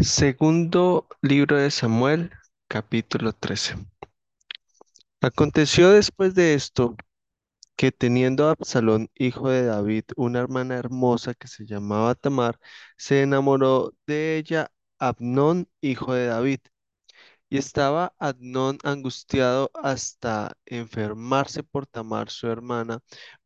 Segundo 0.00 1.06
libro 1.22 1.56
de 1.56 1.70
Samuel, 1.70 2.32
capítulo 2.68 3.32
13. 3.32 3.76
Aconteció 5.20 5.90
después 5.90 6.34
de 6.34 6.54
esto 6.54 6.96
que 7.76 7.92
teniendo 7.92 8.48
Absalón, 8.48 9.08
hijo 9.14 9.50
de 9.50 9.64
David, 9.66 10.04
una 10.16 10.40
hermana 10.40 10.76
hermosa 10.76 11.34
que 11.34 11.48
se 11.48 11.64
llamaba 11.66 12.14
Tamar, 12.14 12.58
se 12.96 13.22
enamoró 13.22 13.92
de 14.06 14.36
ella 14.36 14.70
Abnón, 14.98 15.68
hijo 15.80 16.14
de 16.14 16.26
David. 16.26 16.60
Y 17.48 17.58
estaba 17.58 18.14
Abnón 18.18 18.78
angustiado 18.82 19.70
hasta 19.74 20.56
enfermarse 20.66 21.62
por 21.62 21.86
Tamar, 21.86 22.30
su 22.30 22.48
hermana, 22.48 23.00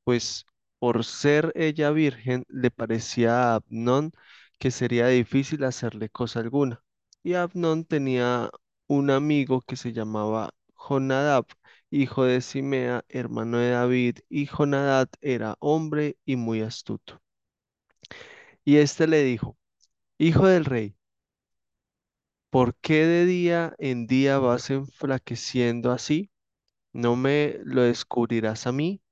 pues 0.04 0.46
por 0.78 1.04
ser 1.04 1.52
ella 1.54 1.90
virgen, 1.90 2.44
le 2.48 2.70
parecía 2.70 3.52
a 3.52 3.54
Abnón 3.56 4.12
que 4.58 4.70
sería 4.70 5.08
difícil 5.08 5.64
hacerle 5.64 6.08
cosa 6.10 6.40
alguna. 6.40 6.82
Y 7.22 7.34
Abnón 7.34 7.84
tenía 7.84 8.50
un 8.86 9.10
amigo 9.10 9.62
que 9.62 9.76
se 9.76 9.92
llamaba 9.92 10.54
Jonadab, 10.74 11.46
hijo 11.90 12.24
de 12.24 12.40
Simea, 12.40 13.04
hermano 13.08 13.58
de 13.58 13.70
David, 13.70 14.18
y 14.28 14.46
Jonadab 14.46 15.08
era 15.20 15.56
hombre 15.60 16.16
y 16.24 16.36
muy 16.36 16.62
astuto. 16.62 17.20
Y 18.64 18.76
éste 18.76 19.06
le 19.08 19.24
dijo, 19.24 19.56
Hijo 20.18 20.46
del 20.48 20.64
rey, 20.66 20.96
¿por 22.50 22.74
qué 22.76 23.06
de 23.06 23.24
día 23.26 23.74
en 23.78 24.06
día 24.06 24.38
vas 24.38 24.70
enflaqueciendo 24.70 25.92
así? 25.92 26.30
¿No 26.92 27.16
me 27.16 27.58
lo 27.64 27.82
descubrirás 27.82 28.66
a 28.68 28.72
mí? 28.72 29.02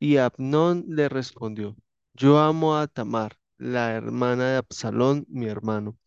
Y 0.00 0.18
Abnón 0.18 0.84
le 0.88 1.08
respondió, 1.10 1.76
Yo 2.14 2.40
amo 2.40 2.76
a 2.78 2.88
Tamar, 2.88 3.37
la 3.58 3.92
hermana 3.94 4.50
de 4.52 4.56
Absalón, 4.58 5.26
mi 5.28 5.46
hermano. 5.48 5.98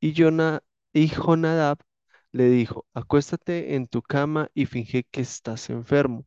Y, 0.00 0.14
Jona- 0.16 0.62
y 0.92 1.08
Jonadab 1.10 1.78
le 2.32 2.50
dijo, 2.50 2.86
Acuéstate 2.94 3.74
en 3.76 3.88
tu 3.88 4.02
cama 4.02 4.50
y 4.54 4.66
finge 4.66 5.04
que 5.10 5.22
estás 5.22 5.70
enfermo. 5.70 6.26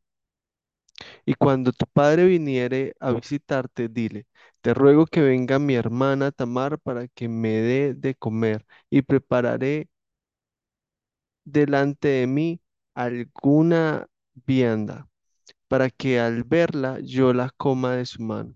Y 1.25 1.33
cuando 1.35 1.71
tu 1.71 1.85
padre 1.87 2.25
viniere 2.25 2.93
a 2.99 3.11
visitarte, 3.11 3.87
dile, 3.89 4.25
Te 4.61 4.73
ruego 4.73 5.05
que 5.07 5.21
venga 5.21 5.59
mi 5.59 5.75
hermana 5.75 6.31
Tamar 6.31 6.79
para 6.79 7.07
que 7.07 7.27
me 7.29 7.49
dé 7.61 7.93
de 7.95 8.15
comer, 8.15 8.65
y 8.89 9.01
prepararé 9.01 9.89
delante 11.45 12.07
de 12.07 12.25
mí 12.27 12.61
alguna 12.95 14.07
vianda 14.33 15.07
para 15.69 15.89
que 15.91 16.19
al 16.19 16.43
verla 16.45 16.99
yo 17.01 17.33
la 17.33 17.51
coma 17.57 17.95
de 17.97 18.05
su 18.07 18.23
mano. 18.23 18.55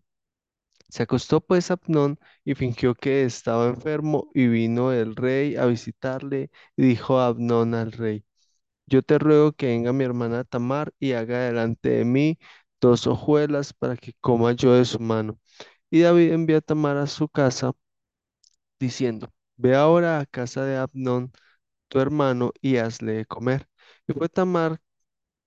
Se 0.95 1.03
acostó 1.03 1.41
pues 1.41 1.71
Abnón 1.71 2.19
y 2.45 2.55
fingió 2.55 2.95
que 2.95 3.23
estaba 3.25 3.67
enfermo 3.69 4.29
y 4.33 4.47
vino 4.47 4.93
el 4.93 5.15
rey 5.15 5.55
a 5.57 5.65
visitarle 5.67 6.49
y 6.77 6.83
dijo 6.87 7.19
Abnón 7.19 7.75
al 7.75 7.91
rey, 7.91 8.25
yo 8.87 9.01
te 9.03 9.19
ruego 9.19 9.53
que 9.53 9.67
venga 9.67 9.93
mi 9.93 10.03
hermana 10.05 10.43
Tamar 10.45 10.93
y 10.99 11.13
haga 11.13 11.39
delante 11.47 11.89
de 11.89 12.05
mí 12.05 12.39
dos 12.81 13.07
hojuelas 13.07 13.73
para 13.73 13.97
que 13.97 14.13
coma 14.21 14.53
yo 14.53 14.73
de 14.75 14.85
su 14.85 14.99
mano. 14.99 15.39
Y 15.91 16.01
David 16.01 16.33
envió 16.33 16.57
a 16.59 16.61
Tamar 16.61 16.97
a 16.97 17.07
su 17.07 17.29
casa 17.29 17.73
diciendo, 18.79 19.31
ve 19.57 19.75
ahora 19.75 20.19
a 20.19 20.25
casa 20.25 20.63
de 20.65 20.77
Abnón, 20.77 21.31
tu 21.87 21.99
hermano, 21.99 22.51
y 22.61 22.77
hazle 22.77 23.13
de 23.13 23.25
comer. 23.25 23.67
Y 24.07 24.13
fue 24.13 24.29
Tamar 24.29 24.81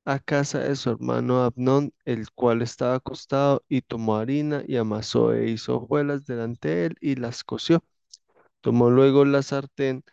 a 0.09 0.19
casa 0.20 0.61
de 0.61 0.77
su 0.77 0.91
hermano 0.91 1.42
Abnón, 1.45 1.92
el 2.06 2.31
cual 2.33 2.62
estaba 2.62 2.97
acostado, 2.97 3.64
y 3.69 3.83
tomó 3.83 4.17
harina 4.17 4.65
y 4.67 4.77
amasó 4.77 5.34
e 5.34 5.50
hizo 5.50 5.77
hojuelas 5.77 6.27
delante 6.27 6.69
de 6.69 6.87
él 6.87 6.97
y 7.00 7.17
las 7.17 7.45
coció. 7.45 7.84
Tomó 8.61 8.91
luego 8.91 9.25
la 9.25 9.42
sartén 9.42 10.05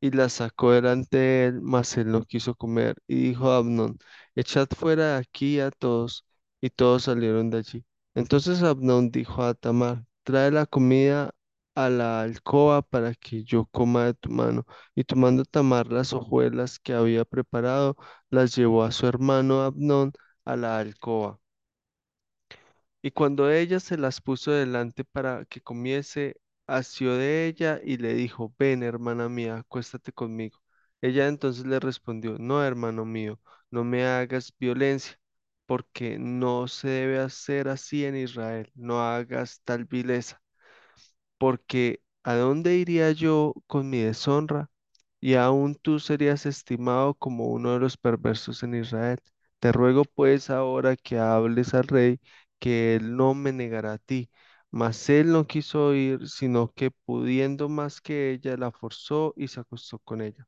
y 0.00 0.10
la 0.10 0.28
sacó 0.28 0.72
delante 0.72 1.16
de 1.18 1.46
él, 1.46 1.60
mas 1.62 1.96
él 1.96 2.10
no 2.12 2.24
quiso 2.24 2.54
comer, 2.54 2.96
y 3.06 3.16
dijo 3.30 3.50
a 3.50 3.58
Abnón, 3.58 3.98
echad 4.34 4.68
fuera 4.76 5.14
de 5.14 5.18
aquí 5.18 5.60
a 5.60 5.70
todos, 5.70 6.24
y 6.60 6.70
todos 6.70 7.04
salieron 7.04 7.50
de 7.50 7.58
allí. 7.58 7.84
Entonces 8.14 8.62
Abnón 8.62 9.10
dijo 9.10 9.42
a 9.42 9.54
Tamar, 9.54 10.04
trae 10.24 10.50
la 10.50 10.66
comida 10.66 11.32
a 11.74 11.90
la 11.90 12.22
alcoba 12.22 12.82
para 12.82 13.14
que 13.14 13.44
yo 13.44 13.66
coma 13.66 14.06
de 14.06 14.14
tu 14.14 14.30
mano. 14.30 14.66
Y 14.94 15.04
tomando 15.04 15.44
Tamar 15.44 15.88
las 15.92 16.12
hojuelas 16.12 16.78
que 16.78 16.92
había 16.94 17.24
preparado, 17.24 17.96
las 18.30 18.54
llevó 18.56 18.84
a 18.84 18.92
su 18.92 19.06
hermano 19.06 19.62
Abnón 19.62 20.12
a 20.44 20.56
la 20.56 20.78
alcoba. 20.78 21.40
Y 23.02 23.10
cuando 23.12 23.50
ella 23.52 23.78
se 23.80 23.96
las 23.96 24.20
puso 24.20 24.50
delante 24.52 25.04
para 25.04 25.44
que 25.46 25.60
comiese, 25.60 26.36
asió 26.66 27.14
de 27.16 27.46
ella 27.46 27.80
y 27.84 27.98
le 27.98 28.14
dijo, 28.14 28.52
ven, 28.58 28.82
hermana 28.82 29.28
mía, 29.28 29.56
acuéstate 29.58 30.12
conmigo. 30.12 30.58
Ella 31.00 31.28
entonces 31.28 31.66
le 31.66 31.78
respondió, 31.80 32.36
no, 32.38 32.64
hermano 32.64 33.04
mío, 33.04 33.40
no 33.70 33.84
me 33.84 34.04
hagas 34.06 34.52
violencia, 34.58 35.18
porque 35.66 36.18
no 36.18 36.66
se 36.68 36.88
debe 36.88 37.18
hacer 37.20 37.68
así 37.68 38.04
en 38.06 38.16
Israel, 38.16 38.70
no 38.74 39.00
hagas 39.02 39.60
tal 39.64 39.84
vileza 39.84 40.42
porque 41.38 42.02
¿a 42.22 42.34
dónde 42.36 42.76
iría 42.76 43.12
yo 43.12 43.54
con 43.66 43.90
mi 43.90 44.00
deshonra? 44.02 44.70
Y 45.20 45.34
aún 45.34 45.74
tú 45.76 46.00
serías 46.00 46.46
estimado 46.46 47.14
como 47.14 47.48
uno 47.48 47.72
de 47.74 47.80
los 47.80 47.96
perversos 47.96 48.62
en 48.62 48.74
Israel. 48.74 49.18
Te 49.58 49.72
ruego 49.72 50.04
pues 50.04 50.50
ahora 50.50 50.96
que 50.96 51.18
hables 51.18 51.74
al 51.74 51.84
rey, 51.84 52.20
que 52.58 52.96
él 52.96 53.16
no 53.16 53.34
me 53.34 53.52
negará 53.52 53.94
a 53.94 53.98
ti. 53.98 54.30
Mas 54.70 55.08
él 55.10 55.32
no 55.32 55.46
quiso 55.46 55.86
oír, 55.88 56.28
sino 56.28 56.72
que 56.74 56.90
pudiendo 56.90 57.68
más 57.68 58.00
que 58.00 58.32
ella, 58.32 58.56
la 58.56 58.70
forzó 58.72 59.32
y 59.36 59.48
se 59.48 59.60
acostó 59.60 59.98
con 60.00 60.20
ella. 60.22 60.46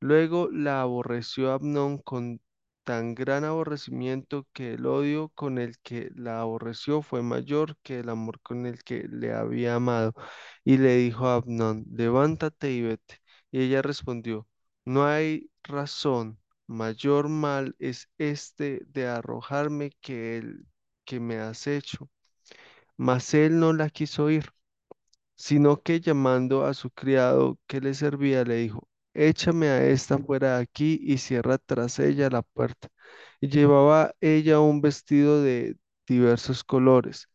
Luego 0.00 0.48
la 0.50 0.82
aborreció 0.82 1.52
Amnón 1.52 1.98
con 1.98 2.40
tan 2.84 3.14
gran 3.14 3.44
aborrecimiento 3.44 4.46
que 4.52 4.74
el 4.74 4.86
odio 4.86 5.30
con 5.30 5.58
el 5.58 5.78
que 5.80 6.10
la 6.14 6.40
aborreció 6.40 7.02
fue 7.02 7.22
mayor 7.22 7.76
que 7.82 8.00
el 8.00 8.08
amor 8.08 8.40
con 8.42 8.66
el 8.66 8.82
que 8.84 9.06
le 9.08 9.32
había 9.34 9.76
amado. 9.76 10.14
Y 10.64 10.78
le 10.78 10.96
dijo 10.96 11.26
a 11.28 11.36
Amnón, 11.36 11.84
levántate 11.92 12.72
y 12.72 12.82
vete. 12.82 13.20
Y 13.50 13.62
ella 13.62 13.82
respondió, 13.82 14.48
no 14.84 15.04
hay 15.06 15.50
razón, 15.62 16.38
mayor 16.66 17.28
mal 17.28 17.76
es 17.78 18.08
este 18.18 18.82
de 18.88 19.06
arrojarme 19.08 19.92
que 20.00 20.38
el 20.38 20.66
que 21.04 21.20
me 21.20 21.38
has 21.38 21.66
hecho. 21.66 22.10
Mas 22.96 23.34
él 23.34 23.58
no 23.60 23.72
la 23.72 23.90
quiso 23.90 24.24
oír 24.24 24.52
sino 25.36 25.82
que 25.82 26.00
llamando 26.00 26.64
a 26.64 26.74
su 26.74 26.90
criado 26.90 27.58
que 27.66 27.80
le 27.80 27.94
servía, 27.94 28.44
le 28.44 28.56
dijo, 28.56 28.88
échame 29.14 29.68
a 29.68 29.84
esta 29.86 30.18
fuera 30.18 30.56
de 30.56 30.62
aquí 30.62 30.98
y 31.02 31.18
cierra 31.18 31.58
tras 31.58 31.98
ella 31.98 32.28
la 32.30 32.42
puerta. 32.42 32.88
Y 33.40 33.48
llevaba 33.48 34.14
ella 34.20 34.60
un 34.60 34.80
vestido 34.80 35.42
de 35.42 35.76
diversos 36.06 36.64
colores, 36.64 37.28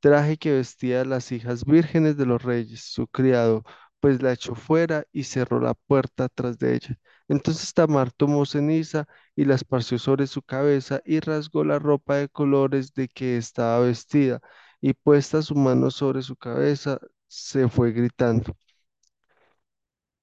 traje 0.00 0.36
que 0.36 0.52
vestía 0.52 1.02
a 1.02 1.04
las 1.04 1.32
hijas 1.32 1.64
vírgenes 1.64 2.16
de 2.16 2.26
los 2.26 2.42
reyes, 2.42 2.82
su 2.82 3.06
criado, 3.08 3.64
pues 4.00 4.22
la 4.22 4.32
echó 4.32 4.54
fuera 4.54 5.04
y 5.12 5.24
cerró 5.24 5.60
la 5.60 5.74
puerta 5.74 6.28
tras 6.28 6.58
de 6.58 6.74
ella. 6.76 6.98
Entonces 7.28 7.74
Tamar 7.74 8.12
tomó 8.12 8.46
ceniza 8.46 9.06
y 9.36 9.44
la 9.44 9.54
esparció 9.56 9.98
sobre 9.98 10.26
su 10.26 10.42
cabeza 10.42 11.00
y 11.04 11.20
rasgó 11.20 11.64
la 11.64 11.78
ropa 11.78 12.16
de 12.16 12.28
colores 12.28 12.94
de 12.94 13.08
que 13.08 13.36
estaba 13.36 13.80
vestida, 13.80 14.40
y 14.80 14.94
puesta 14.94 15.42
su 15.42 15.54
mano 15.54 15.90
sobre 15.90 16.22
su 16.22 16.36
cabeza, 16.36 16.98
se 17.26 17.68
fue 17.68 17.92
gritando. 17.92 18.56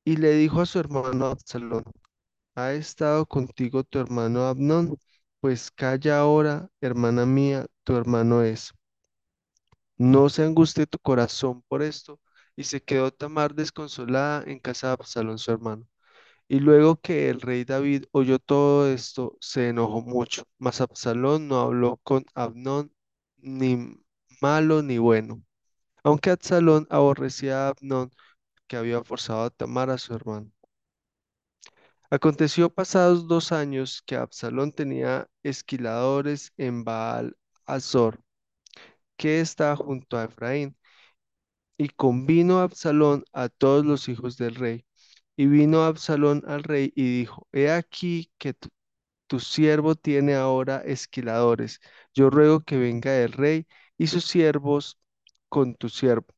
Y 0.05 0.15
le 0.17 0.31
dijo 0.35 0.61
a 0.61 0.65
su 0.65 0.79
hermano 0.79 1.25
Absalón, 1.25 1.83
¿ha 2.55 2.73
estado 2.73 3.25
contigo 3.25 3.83
tu 3.83 3.99
hermano 3.99 4.45
Abnón? 4.47 4.97
Pues 5.41 5.71
calla 5.71 6.19
ahora, 6.19 6.69
hermana 6.81 7.25
mía, 7.25 7.67
tu 7.83 7.95
hermano 7.97 8.43
es. 8.43 8.73
No 9.97 10.29
se 10.29 10.43
angustie 10.43 10.85
tu 10.87 10.99
corazón 10.99 11.61
por 11.67 11.81
esto. 11.83 12.19
Y 12.55 12.63
se 12.63 12.81
quedó 12.83 13.11
Tamar 13.11 13.53
desconsolada 13.55 14.43
en 14.47 14.59
casa 14.59 14.87
de 14.87 14.93
Absalón 14.93 15.37
su 15.37 15.51
hermano. 15.51 15.85
Y 16.47 16.59
luego 16.61 16.97
que 17.01 17.29
el 17.29 17.41
rey 17.41 17.65
David 17.65 18.05
oyó 18.11 18.39
todo 18.39 18.89
esto, 18.89 19.37
se 19.41 19.69
enojó 19.69 20.01
mucho. 20.01 20.43
Mas 20.59 20.81
Absalón 20.81 21.47
no 21.49 21.61
habló 21.61 21.97
con 22.03 22.25
Abnón 22.35 22.93
ni 23.37 23.97
malo 24.41 24.83
ni 24.83 24.97
bueno. 24.99 25.43
Aunque 26.03 26.31
Absalón 26.31 26.87
aborrecía 26.91 27.67
a 27.67 27.69
Abnón, 27.69 28.11
que 28.67 28.77
había 28.77 29.03
forzado 29.03 29.43
a 29.43 29.49
Tamar 29.51 29.89
a 29.89 29.97
su 29.97 30.13
hermano. 30.15 30.51
Aconteció 32.09 32.69
pasados 32.73 33.27
dos 33.27 33.51
años 33.51 34.01
que 34.07 34.15
Absalón 34.15 34.71
tenía 34.71 35.29
esquiladores 35.43 36.51
en 36.57 36.83
Baal 36.83 37.37
Azor, 37.65 38.19
que 39.17 39.41
está 39.41 39.75
junto 39.75 40.17
a 40.17 40.25
Efraín 40.25 40.77
Y 41.77 41.89
convino 41.89 42.59
Absalón 42.59 43.23
a 43.33 43.49
todos 43.49 43.85
los 43.85 44.07
hijos 44.09 44.37
del 44.37 44.55
rey. 44.55 44.85
Y 45.37 45.47
vino 45.47 45.83
Absalón 45.83 46.43
al 46.47 46.63
rey 46.63 46.93
y 46.95 47.19
dijo, 47.19 47.47
He 47.53 47.71
aquí 47.71 48.31
que 48.37 48.55
tu 49.27 49.39
siervo 49.41 49.95
tiene 49.95 50.35
ahora 50.35 50.79
esquiladores. 50.85 51.81
Yo 52.15 52.29
ruego 52.31 52.61
que 52.63 52.77
venga 52.77 53.17
el 53.23 53.33
rey 53.33 53.67
y 53.97 54.07
sus 54.07 54.25
siervos 54.25 54.99
con 55.49 55.75
tu 55.75 55.89
siervo. 55.89 56.34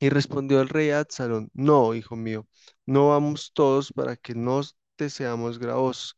Y 0.00 0.08
respondió 0.08 0.60
el 0.60 0.68
rey 0.68 0.90
Absalón, 0.90 1.50
no, 1.54 1.94
hijo 1.94 2.16
mío, 2.16 2.46
no 2.86 3.10
vamos 3.10 3.52
todos 3.54 3.92
para 3.92 4.16
que 4.16 4.34
no 4.34 4.60
te 4.96 5.10
seamos 5.10 5.58
gravosos. 5.60 6.16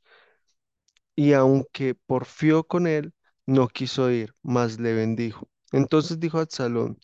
Y 1.17 1.33
aunque 1.35 1.95
porfió 1.95 2.65
con 2.65 2.87
él, 2.87 3.13
no 3.47 3.69
quiso 3.69 4.11
ir, 4.11 4.35
mas 4.43 4.79
le 4.81 4.95
bendijo. 4.95 5.49
Entonces 5.73 6.21
dijo 6.21 6.39
Absalón, 6.39 6.99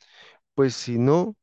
pues 0.55 0.75
si 0.77 0.99
no, 0.99 1.37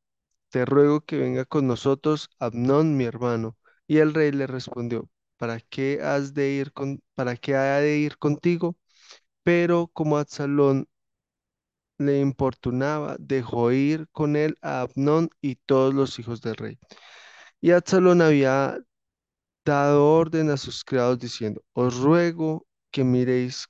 te 0.50 0.64
ruego 0.66 1.02
que 1.02 1.18
venga 1.18 1.44
con 1.46 1.66
nosotros 1.68 2.30
Abnón, 2.38 2.96
mi 2.96 3.04
hermano. 3.04 3.58
Y 3.88 3.98
el 3.98 4.14
rey 4.14 4.32
le 4.32 4.46
respondió, 4.48 5.10
¿para 5.38 5.60
qué 5.60 6.00
has 6.02 6.34
de 6.34 6.50
ir 6.50 6.72
con, 6.72 7.02
para 7.14 7.36
qué 7.36 7.56
ha 7.56 7.80
de 7.80 7.98
ir 7.98 8.18
contigo? 8.18 8.76
Pero 9.42 9.88
como 9.92 10.18
Absalón 10.18 10.88
le 11.98 12.20
importunaba, 12.20 13.16
dejó 13.18 13.72
ir 13.72 14.08
con 14.12 14.36
él 14.36 14.56
a 14.62 14.82
Abnón 14.82 15.30
y 15.40 15.56
todos 15.56 15.94
los 15.94 16.18
hijos 16.18 16.40
del 16.42 16.56
rey. 16.56 16.78
Y 17.60 17.72
Absalón 17.72 18.22
había 18.22 18.78
dado 19.64 20.12
orden 20.14 20.50
a 20.50 20.56
sus 20.56 20.84
criados 20.84 21.18
diciendo, 21.18 21.62
os 21.74 21.96
ruego 21.98 22.66
que 22.90 23.04
miréis 23.04 23.66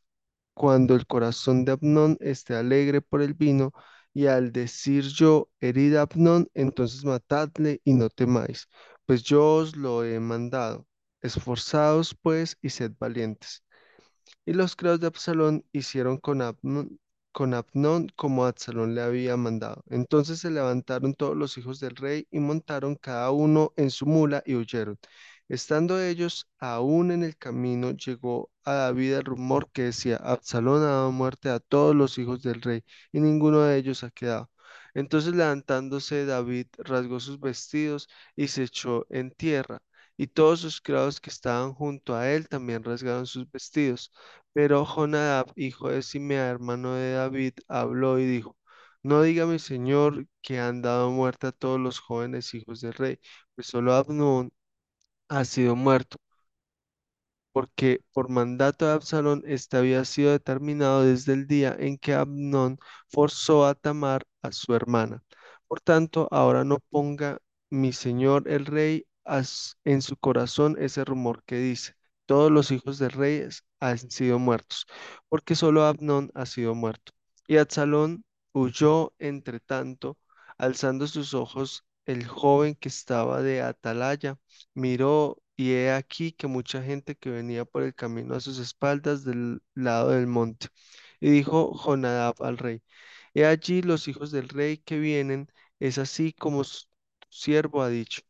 cuando 0.54 0.94
el 0.94 1.06
corazón 1.06 1.64
de 1.64 1.72
Abnón 1.72 2.16
esté 2.20 2.56
alegre 2.56 3.02
por 3.02 3.22
el 3.22 3.34
vino, 3.34 3.72
y 4.14 4.26
al 4.28 4.50
decir 4.52 5.04
yo, 5.04 5.50
herid 5.60 5.94
a 5.96 6.02
Abnón, 6.02 6.48
entonces 6.54 7.04
matadle 7.04 7.82
y 7.84 7.92
no 7.94 8.08
temáis, 8.08 8.68
pues 9.04 9.22
yo 9.22 9.56
os 9.56 9.76
lo 9.76 10.04
he 10.04 10.18
mandado. 10.20 10.86
Esforzaos 11.20 12.14
pues 12.22 12.56
y 12.62 12.70
sed 12.70 12.92
valientes. 12.98 13.62
Y 14.46 14.54
los 14.54 14.76
criados 14.76 15.00
de 15.00 15.08
Absalón 15.08 15.64
hicieron 15.72 16.18
con 16.18 16.42
Abnón, 16.42 16.98
con 17.36 17.52
Abnón 17.52 18.08
como 18.16 18.46
Absalón 18.46 18.94
le 18.94 19.02
había 19.02 19.36
mandado. 19.36 19.82
Entonces 19.90 20.38
se 20.40 20.50
levantaron 20.50 21.12
todos 21.14 21.36
los 21.36 21.58
hijos 21.58 21.80
del 21.80 21.94
rey 21.94 22.26
y 22.30 22.40
montaron 22.40 22.94
cada 22.96 23.30
uno 23.30 23.74
en 23.76 23.90
su 23.90 24.06
mula 24.06 24.42
y 24.46 24.54
huyeron. 24.54 24.98
Estando 25.48 26.00
ellos 26.02 26.48
aún 26.58 27.10
en 27.10 27.22
el 27.22 27.36
camino, 27.36 27.90
llegó 27.92 28.50
a 28.64 28.72
David 28.74 29.14
el 29.16 29.24
rumor 29.24 29.70
que 29.70 29.82
decía, 29.82 30.16
Absalón 30.16 30.82
ha 30.82 30.86
dado 30.86 31.12
muerte 31.12 31.50
a 31.50 31.60
todos 31.60 31.94
los 31.94 32.16
hijos 32.18 32.42
del 32.42 32.62
rey 32.62 32.82
y 33.12 33.20
ninguno 33.20 33.60
de 33.62 33.76
ellos 33.76 34.02
ha 34.02 34.10
quedado. 34.10 34.50
Entonces 34.94 35.34
levantándose 35.34 36.24
David 36.24 36.68
rasgó 36.78 37.20
sus 37.20 37.38
vestidos 37.38 38.08
y 38.34 38.48
se 38.48 38.62
echó 38.64 39.06
en 39.10 39.30
tierra 39.30 39.82
y 40.16 40.26
todos 40.28 40.60
sus 40.60 40.80
criados 40.80 41.20
que 41.20 41.28
estaban 41.30 41.74
junto 41.74 42.14
a 42.16 42.30
él 42.32 42.48
también 42.48 42.82
rasgaron 42.82 43.26
sus 43.26 43.50
vestidos. 43.50 44.10
Pero 44.56 44.84
Jonadab, 44.86 45.52
hijo 45.56 45.90
de 45.90 46.02
Simea, 46.02 46.48
hermano 46.50 46.94
de 46.94 47.12
David, 47.12 47.54
habló 47.68 48.18
y 48.18 48.26
dijo, 48.26 48.56
No 49.02 49.22
diga 49.22 49.46
mi 49.46 49.58
señor 49.60 50.26
que 50.42 50.58
han 50.60 50.82
dado 50.82 51.10
muerte 51.12 51.48
a 51.48 51.52
todos 51.52 51.78
los 51.80 52.00
jóvenes 52.00 52.54
hijos 52.54 52.80
del 52.80 52.94
rey, 52.94 53.20
pues 53.54 53.68
solo 53.68 53.94
Abnón 53.94 54.52
ha 55.28 55.44
sido 55.46 55.76
muerto 55.76 56.18
porque 57.52 58.00
por 58.12 58.28
mandato 58.28 58.86
de 58.86 58.92
Absalón 58.92 59.42
este 59.46 59.76
había 59.78 60.04
sido 60.04 60.32
determinado 60.32 61.02
desde 61.04 61.32
el 61.32 61.46
día 61.46 61.74
en 61.78 61.98
que 61.98 62.14
Abnón 62.14 62.78
forzó 63.08 63.66
a 63.66 63.74
Tamar 63.74 64.24
a 64.42 64.52
su 64.52 64.74
hermana. 64.74 65.22
Por 65.66 65.80
tanto, 65.80 66.28
ahora 66.30 66.64
no 66.64 66.78
ponga 66.90 67.38
mi 67.70 67.92
señor 67.92 68.48
el 68.48 68.66
rey 68.66 69.06
en 69.84 70.02
su 70.02 70.16
corazón 70.16 70.76
ese 70.78 71.04
rumor 71.04 71.42
que 71.44 71.56
dice, 71.56 71.94
todos 72.26 72.50
los 72.50 72.70
hijos 72.70 72.98
de 72.98 73.08
reyes 73.08 73.64
han 73.80 73.98
sido 74.10 74.38
muertos, 74.38 74.86
porque 75.28 75.54
solo 75.54 75.84
Abnón 75.84 76.30
ha 76.34 76.46
sido 76.46 76.74
muerto. 76.74 77.12
Y 77.46 77.56
Absalón 77.58 78.24
huyó 78.52 79.14
entre 79.18 79.60
tanto, 79.60 80.18
alzando 80.58 81.06
sus 81.06 81.34
ojos, 81.34 81.84
el 82.06 82.26
joven 82.26 82.74
que 82.74 82.88
estaba 82.88 83.42
de 83.42 83.62
atalaya 83.62 84.38
miró 84.74 85.38
y 85.56 85.72
he 85.72 85.92
aquí 85.92 86.32
que 86.32 86.46
mucha 86.46 86.82
gente 86.82 87.16
que 87.16 87.30
venía 87.30 87.64
por 87.64 87.82
el 87.82 87.94
camino 87.94 88.34
a 88.34 88.40
sus 88.40 88.58
espaldas 88.58 89.24
del 89.24 89.60
lado 89.74 90.10
del 90.10 90.26
monte. 90.26 90.68
Y 91.20 91.30
dijo 91.30 91.74
Jonadab 91.76 92.34
al 92.42 92.58
rey, 92.58 92.82
He 93.34 93.46
allí 93.46 93.82
los 93.82 94.08
hijos 94.08 94.30
del 94.32 94.48
rey 94.48 94.78
que 94.78 94.98
vienen, 94.98 95.48
es 95.80 95.98
así 95.98 96.32
como 96.32 96.64
su 96.64 96.86
siervo 97.30 97.82
ha 97.82 97.88
dicho. 97.88 98.22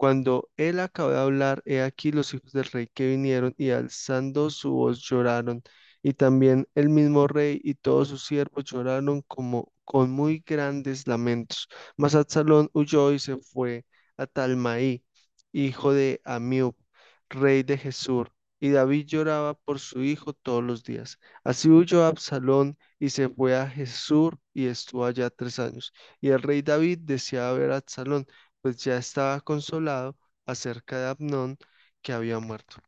Cuando 0.00 0.48
él 0.56 0.80
acabó 0.80 1.10
de 1.10 1.18
hablar, 1.18 1.62
he 1.66 1.82
aquí 1.82 2.10
los 2.10 2.32
hijos 2.32 2.52
del 2.52 2.64
rey 2.64 2.86
que 2.94 3.06
vinieron 3.08 3.54
y 3.58 3.68
alzando 3.70 4.48
su 4.48 4.72
voz 4.72 5.00
lloraron, 5.02 5.62
y 6.02 6.14
también 6.14 6.66
el 6.74 6.88
mismo 6.88 7.26
rey 7.28 7.60
y 7.62 7.74
todos 7.74 8.08
sus 8.08 8.24
siervos 8.24 8.64
lloraron 8.64 9.20
como 9.22 9.72
con 9.84 10.10
muy 10.10 10.42
grandes 10.46 11.06
lamentos. 11.06 11.68
Mas 11.98 12.14
Absalón 12.14 12.70
huyó 12.72 13.12
y 13.12 13.18
se 13.18 13.36
fue 13.36 13.84
a 14.16 14.26
Talmaí, 14.26 15.04
hijo 15.52 15.92
de 15.92 16.20
Amiub, 16.24 16.74
rey 17.28 17.62
de 17.62 17.76
Gesur, 17.78 18.32
y 18.58 18.70
David 18.70 19.06
lloraba 19.06 19.52
por 19.54 19.78
su 19.80 20.02
hijo 20.02 20.32
todos 20.32 20.62
los 20.64 20.82
días. 20.82 21.18
Así 21.44 21.68
huyó 21.68 22.04
Absalón 22.06 22.78
y 22.98 23.10
se 23.10 23.28
fue 23.28 23.54
a 23.56 23.68
Gesur 23.68 24.38
y 24.54 24.66
estuvo 24.66 25.04
allá 25.04 25.28
tres 25.30 25.58
años. 25.58 25.92
Y 26.22 26.28
el 26.30 26.40
rey 26.42 26.62
David 26.62 27.00
deseaba 27.02 27.52
ver 27.58 27.70
a 27.72 27.76
Absalón 27.78 28.26
pues 28.62 28.78
ya 28.84 28.96
estaba 28.98 29.40
consolado 29.40 30.16
acerca 30.46 30.98
de 30.98 31.06
Abnón 31.08 31.58
que 32.02 32.12
había 32.12 32.38
muerto. 32.40 32.78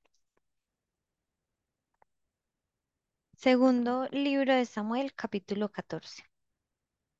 Segundo 3.36 4.08
libro 4.10 4.54
de 4.54 4.64
Samuel, 4.64 5.12
capítulo 5.14 5.70
14. 5.70 6.22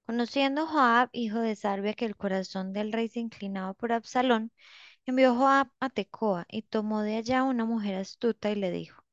Conociendo 0.06 0.66
Joab, 0.66 1.08
hijo 1.12 1.40
de 1.40 1.56
Sarvia, 1.56 1.94
que 1.94 2.04
el 2.06 2.16
corazón 2.16 2.72
del 2.72 2.92
rey 2.92 3.08
se 3.08 3.20
inclinaba 3.20 3.74
por 3.74 3.92
Absalón, 3.92 4.52
envió 5.06 5.34
Joab 5.36 5.70
a 5.80 5.90
Tecoa 5.90 6.46
y 6.50 6.62
tomó 6.62 7.02
de 7.02 7.16
allá 7.16 7.44
una 7.44 7.64
mujer 7.66 7.96
astuta 7.96 8.50
y 8.50 8.56
le 8.56 8.70
dijo, 8.70 9.04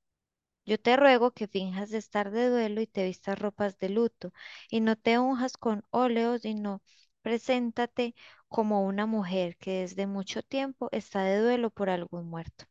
Yo 0.66 0.80
te 0.80 0.98
ruego 0.98 1.32
que 1.32 1.48
finjas 1.48 1.90
de 1.92 1.98
estar 2.00 2.32
de 2.32 2.50
duelo 2.50 2.82
y 2.82 2.88
te 2.88 3.06
vistas 3.06 3.40
ropas 3.40 3.78
de 3.80 3.90
luto, 3.90 4.34
y 4.70 4.82
no 4.82 4.96
te 4.98 5.20
unjas 5.20 5.58
con 5.58 5.86
óleos, 5.92 6.46
y 6.46 6.56
no 6.56 6.82
preséntate 7.22 8.16
como 8.50 8.86
una 8.86 9.06
mujer 9.06 9.58
que 9.58 9.82
desde 9.82 10.08
mucho 10.08 10.44
tiempo 10.44 10.90
está 10.92 11.24
de 11.24 11.40
duelo 11.40 11.70
por 11.72 11.90
algún 11.90 12.30
muerto. 12.30 12.66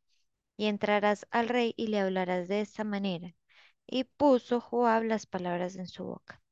Y 0.59 0.67
entrarás 0.67 1.27
al 1.31 1.49
rey 1.49 1.75
y 1.77 1.89
le 1.89 2.01
hablarás 2.01 2.49
de 2.49 2.61
esta 2.63 2.85
manera. 2.85 3.35
Y 3.87 4.05
puso 4.05 4.61
Joab 4.61 5.05
las 5.05 5.27
palabras 5.27 5.77
en 5.77 5.87
su 5.89 6.05
boca. 6.05 6.43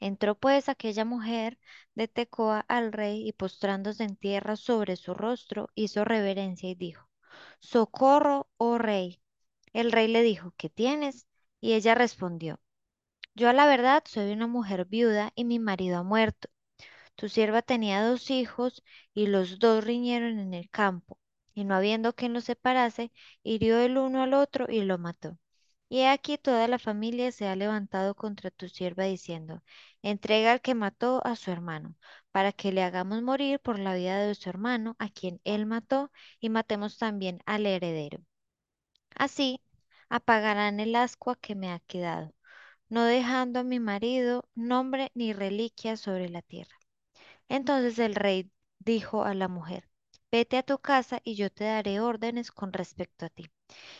Entró 0.00 0.36
pues 0.36 0.68
aquella 0.68 1.04
mujer 1.04 1.58
de 1.94 2.08
Tecoa 2.08 2.60
al 2.68 2.92
rey 2.92 3.28
y 3.28 3.32
postrándose 3.32 4.04
en 4.04 4.16
tierra 4.16 4.56
sobre 4.56 4.96
su 4.96 5.14
rostro, 5.14 5.70
hizo 5.74 6.04
reverencia 6.04 6.68
y 6.70 6.74
dijo, 6.74 7.08
Socorro, 7.60 8.48
oh 8.58 8.78
rey. 8.78 9.20
El 9.72 9.92
rey 9.92 10.08
le 10.08 10.22
dijo, 10.22 10.52
¿qué 10.56 10.70
tienes? 10.70 11.26
Y 11.60 11.74
ella 11.74 11.94
respondió, 11.94 12.60
Yo 13.34 13.48
a 13.48 13.52
la 13.54 13.66
verdad 13.66 14.04
soy 14.06 14.32
una 14.32 14.46
mujer 14.48 14.86
viuda 14.86 15.32
y 15.34 15.44
mi 15.44 15.58
marido 15.58 15.98
ha 15.98 16.02
muerto. 16.04 16.48
Tu 17.18 17.28
sierva 17.28 17.62
tenía 17.62 18.02
dos 18.02 18.30
hijos 18.30 18.84
y 19.12 19.26
los 19.26 19.58
dos 19.58 19.84
riñeron 19.84 20.38
en 20.38 20.54
el 20.54 20.70
campo, 20.70 21.18
y 21.52 21.64
no 21.64 21.74
habiendo 21.74 22.14
quien 22.14 22.32
los 22.32 22.44
separase, 22.44 23.12
hirió 23.42 23.80
el 23.80 23.98
uno 23.98 24.22
al 24.22 24.34
otro 24.34 24.66
y 24.70 24.82
lo 24.82 24.98
mató. 24.98 25.36
Y 25.88 26.00
he 26.00 26.08
aquí 26.08 26.38
toda 26.38 26.68
la 26.68 26.78
familia 26.78 27.32
se 27.32 27.48
ha 27.48 27.56
levantado 27.56 28.14
contra 28.14 28.50
tu 28.52 28.68
sierva 28.68 29.04
diciendo, 29.04 29.62
entrega 30.02 30.52
al 30.52 30.60
que 30.60 30.76
mató 30.76 31.20
a 31.26 31.34
su 31.36 31.50
hermano, 31.50 31.96
para 32.30 32.52
que 32.52 32.72
le 32.72 32.84
hagamos 32.84 33.20
morir 33.22 33.58
por 33.60 33.80
la 33.80 33.94
vida 33.94 34.18
de 34.20 34.34
su 34.36 34.48
hermano, 34.48 34.94
a 35.00 35.10
quien 35.10 35.40
él 35.44 35.66
mató, 35.66 36.12
y 36.40 36.50
matemos 36.50 36.98
también 36.98 37.42
al 37.46 37.66
heredero. 37.66 38.20
Así 39.16 39.60
apagarán 40.08 40.80
el 40.80 40.96
ascua 40.96 41.36
que 41.36 41.54
me 41.54 41.72
ha 41.72 41.80
quedado, 41.80 42.34
no 42.90 43.04
dejando 43.04 43.60
a 43.60 43.64
mi 43.64 43.80
marido 43.80 44.48
nombre 44.54 45.12
ni 45.14 45.32
reliquia 45.34 45.96
sobre 45.96 46.28
la 46.30 46.42
tierra. 46.42 46.77
Entonces 47.48 47.98
el 47.98 48.14
rey 48.14 48.50
dijo 48.78 49.24
a 49.24 49.34
la 49.34 49.48
mujer, 49.48 49.88
vete 50.32 50.56
a 50.58 50.62
tu 50.62 50.78
casa 50.78 51.20
y 51.24 51.34
yo 51.34 51.50
te 51.50 51.64
daré 51.64 52.00
órdenes 52.00 52.50
con 52.52 52.72
respecto 52.72 53.26
a 53.26 53.30
ti. 53.30 53.50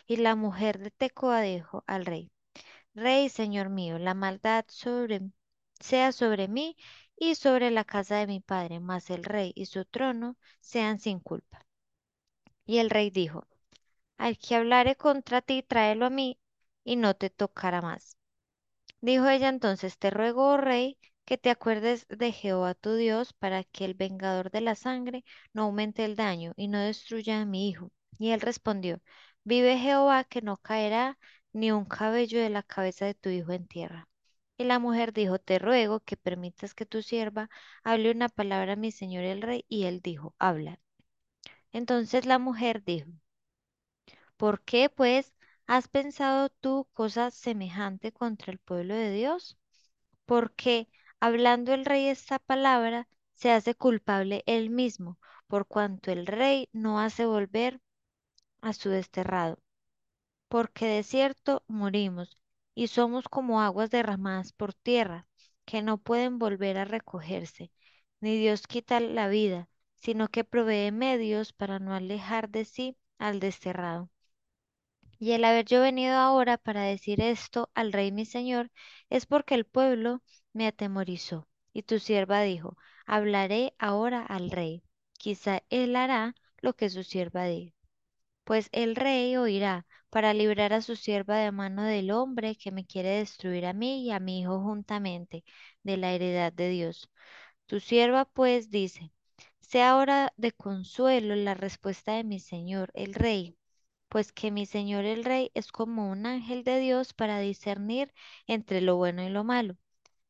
Y 0.06 0.16
la 0.18 0.36
mujer 0.36 0.78
de 0.78 0.90
Tecoa 0.90 1.42
dijo 1.42 1.84
al 1.86 2.06
rey, 2.06 2.30
Rey, 2.94 3.28
señor 3.30 3.70
mío, 3.70 3.98
la 3.98 4.14
maldad 4.14 4.64
sobre, 4.68 5.22
sea 5.80 6.12
sobre 6.12 6.48
mí 6.48 6.76
y 7.16 7.34
sobre 7.36 7.70
la 7.70 7.84
casa 7.84 8.16
de 8.16 8.26
mi 8.26 8.40
padre, 8.40 8.80
mas 8.80 9.10
el 9.10 9.24
rey 9.24 9.52
y 9.56 9.66
su 9.66 9.84
trono 9.86 10.36
sean 10.60 10.98
sin 11.00 11.20
culpa. 11.20 11.66
Y 12.66 12.78
el 12.78 12.88
rey 12.90 13.10
dijo, 13.10 13.48
Al 14.18 14.38
que 14.38 14.56
hablare 14.56 14.96
contra 14.96 15.42
ti, 15.42 15.62
tráelo 15.62 16.06
a 16.06 16.10
mí, 16.10 16.40
y 16.84 16.96
no 16.96 17.16
te 17.16 17.30
tocará 17.30 17.82
más. 17.82 18.16
Dijo 19.00 19.28
ella 19.28 19.48
entonces, 19.48 19.98
te 19.98 20.10
ruego, 20.10 20.54
oh 20.54 20.56
rey, 20.58 20.98
que 21.28 21.36
te 21.38 21.50
acuerdes 21.50 22.06
de 22.08 22.32
Jehová 22.32 22.74
tu 22.74 22.94
Dios, 22.94 23.34
para 23.34 23.62
que 23.64 23.84
el 23.84 23.92
vengador 23.94 24.50
de 24.50 24.62
la 24.62 24.74
sangre 24.74 25.24
no 25.52 25.64
aumente 25.64 26.04
el 26.06 26.16
daño 26.16 26.54
y 26.56 26.68
no 26.68 26.78
destruya 26.80 27.42
a 27.42 27.44
mi 27.44 27.68
hijo. 27.68 27.92
Y 28.18 28.30
él 28.30 28.40
respondió, 28.40 29.00
vive 29.44 29.76
Jehová 29.78 30.24
que 30.24 30.40
no 30.42 30.56
caerá 30.56 31.18
ni 31.52 31.70
un 31.70 31.84
cabello 31.84 32.40
de 32.40 32.48
la 32.50 32.62
cabeza 32.62 33.04
de 33.06 33.14
tu 33.14 33.28
hijo 33.28 33.52
en 33.52 33.66
tierra. 33.68 34.08
Y 34.56 34.64
la 34.64 34.78
mujer 34.78 35.12
dijo, 35.12 35.38
te 35.38 35.58
ruego 35.58 36.00
que 36.00 36.16
permitas 36.16 36.74
que 36.74 36.86
tu 36.86 37.02
sierva 37.02 37.50
hable 37.84 38.10
una 38.10 38.30
palabra 38.30 38.72
a 38.72 38.76
mi 38.76 38.90
señor 38.90 39.24
el 39.24 39.42
rey. 39.42 39.66
Y 39.68 39.84
él 39.84 40.00
dijo, 40.00 40.34
habla. 40.38 40.80
Entonces 41.72 42.26
la 42.26 42.38
mujer 42.38 42.84
dijo, 42.84 43.10
¿por 44.38 44.62
qué 44.62 44.88
pues 44.90 45.34
has 45.66 45.88
pensado 45.88 46.48
tú 46.48 46.88
cosa 46.94 47.30
semejante 47.30 48.10
contra 48.12 48.52
el 48.52 48.58
pueblo 48.58 48.94
de 48.94 49.12
Dios? 49.12 49.58
Porque 50.26 50.88
hablando 51.20 51.74
el 51.74 51.84
rey 51.84 52.08
esta 52.08 52.38
palabra, 52.38 53.08
se 53.34 53.50
hace 53.52 53.74
culpable 53.74 54.42
él 54.46 54.70
mismo, 54.70 55.18
por 55.46 55.66
cuanto 55.66 56.10
el 56.12 56.26
rey 56.26 56.68
no 56.72 57.00
hace 57.00 57.26
volver 57.26 57.80
a 58.62 58.72
su 58.72 58.90
desterrado. 58.90 59.58
Porque 60.48 60.86
de 60.86 61.02
cierto 61.04 61.64
morimos 61.68 62.38
y 62.74 62.88
somos 62.88 63.28
como 63.28 63.62
aguas 63.62 63.90
derramadas 63.90 64.52
por 64.52 64.74
tierra, 64.74 65.26
que 65.64 65.82
no 65.82 65.98
pueden 65.98 66.38
volver 66.38 66.78
a 66.78 66.84
recogerse. 66.84 67.72
Ni 68.20 68.36
Dios 68.38 68.66
quita 68.66 69.00
la 69.00 69.28
vida, 69.28 69.68
sino 69.96 70.28
que 70.28 70.44
provee 70.44 70.92
medios 70.92 71.52
para 71.54 71.78
no 71.78 71.94
alejar 71.94 72.50
de 72.50 72.64
sí 72.66 72.96
al 73.18 73.40
desterrado. 73.40 74.10
Y 75.20 75.32
el 75.32 75.44
haber 75.44 75.64
yo 75.64 75.80
venido 75.80 76.16
ahora 76.16 76.58
para 76.58 76.82
decir 76.82 77.20
esto 77.20 77.70
al 77.74 77.92
rey 77.92 78.10
mi 78.12 78.24
señor, 78.24 78.70
es 79.10 79.26
porque 79.26 79.54
el 79.54 79.64
pueblo 79.64 80.22
me 80.58 80.66
atemorizó. 80.68 81.48
Y 81.72 81.82
tu 81.84 81.98
sierva 82.00 82.42
dijo, 82.42 82.76
hablaré 83.06 83.74
ahora 83.78 84.22
al 84.22 84.50
rey. 84.50 84.82
Quizá 85.18 85.62
él 85.70 85.96
hará 85.96 86.34
lo 86.60 86.74
que 86.76 86.90
su 86.90 87.04
sierva 87.04 87.46
diga. 87.46 87.72
Pues 88.44 88.68
el 88.72 88.96
rey 88.96 89.36
oirá 89.36 89.86
para 90.10 90.34
librar 90.34 90.72
a 90.72 90.82
su 90.82 90.96
sierva 90.96 91.36
de 91.38 91.52
mano 91.52 91.84
del 91.84 92.10
hombre 92.10 92.56
que 92.56 92.72
me 92.72 92.86
quiere 92.86 93.10
destruir 93.10 93.66
a 93.66 93.72
mí 93.74 94.02
y 94.04 94.10
a 94.12 94.18
mi 94.20 94.40
hijo 94.40 94.60
juntamente 94.60 95.44
de 95.84 95.96
la 95.98 96.12
heredad 96.12 96.52
de 96.52 96.68
Dios. 96.70 97.10
Tu 97.66 97.80
sierva 97.80 98.24
pues 98.26 98.70
dice, 98.70 99.12
sea 99.60 99.92
ahora 99.92 100.32
de 100.36 100.52
consuelo 100.52 101.36
la 101.36 101.54
respuesta 101.54 102.14
de 102.14 102.24
mi 102.24 102.40
señor 102.40 102.90
el 102.94 103.14
rey 103.14 103.56
pues 104.08 104.32
que 104.32 104.50
mi 104.50 104.66
señor 104.66 105.04
el 105.04 105.24
rey 105.24 105.50
es 105.54 105.72
como 105.72 106.10
un 106.10 106.26
ángel 106.26 106.64
de 106.64 106.80
Dios 106.80 107.12
para 107.14 107.38
discernir 107.40 108.12
entre 108.46 108.80
lo 108.82 108.96
bueno 108.96 109.22
y 109.22 109.30
lo 109.30 109.44
malo. 109.44 109.76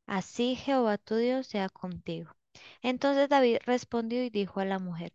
Así 0.09 0.57
Jehová 0.57 0.99
tu 0.99 1.15
Dios 1.15 1.47
sea 1.47 1.69
contigo. 1.69 2.35
Entonces 2.83 3.29
David 3.29 3.59
respondió 3.65 4.25
y 4.25 4.29
dijo 4.31 4.59
a 4.59 4.65
la 4.65 4.81
mujer, 4.81 5.13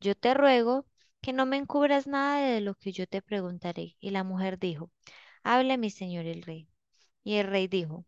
Yo 0.00 0.14
te 0.16 0.34
ruego 0.34 0.86
que 1.22 1.32
no 1.32 1.46
me 1.46 1.56
encubras 1.58 2.06
nada 2.06 2.40
de 2.40 2.60
lo 2.60 2.74
que 2.76 2.92
yo 2.92 3.06
te 3.08 3.22
preguntaré. 3.22 3.96
Y 4.00 4.10
la 4.10 4.24
mujer 4.24 4.58
dijo, 4.60 4.90
Hable 5.44 5.78
mi 5.78 5.90
señor 5.90 6.26
el 6.26 6.42
rey. 6.42 6.68
Y 7.24 7.36
el 7.36 7.48
rey 7.48 7.68
dijo, 7.68 8.06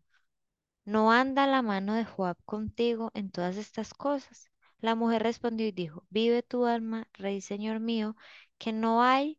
¿No 0.85 1.12
anda 1.12 1.47
la 1.47 1.62
mano 1.62 1.94
de 1.94 2.04
Joab 2.04 2.37
contigo 2.44 3.12
en 3.14 3.30
todas 3.30 3.56
estas 3.56 3.94
cosas? 3.94 4.50
La 4.80 4.94
mujer 4.97 5.23
respondió 5.23 5.66
y 5.66 5.73
dijo, 5.73 6.04
Vive 6.11 6.42
tu 6.42 6.66
alma, 6.66 7.08
rey 7.14 7.40
señor 7.42 7.80
mío, 7.80 8.16
que 8.58 8.73
no 8.73 9.02
hay 9.02 9.38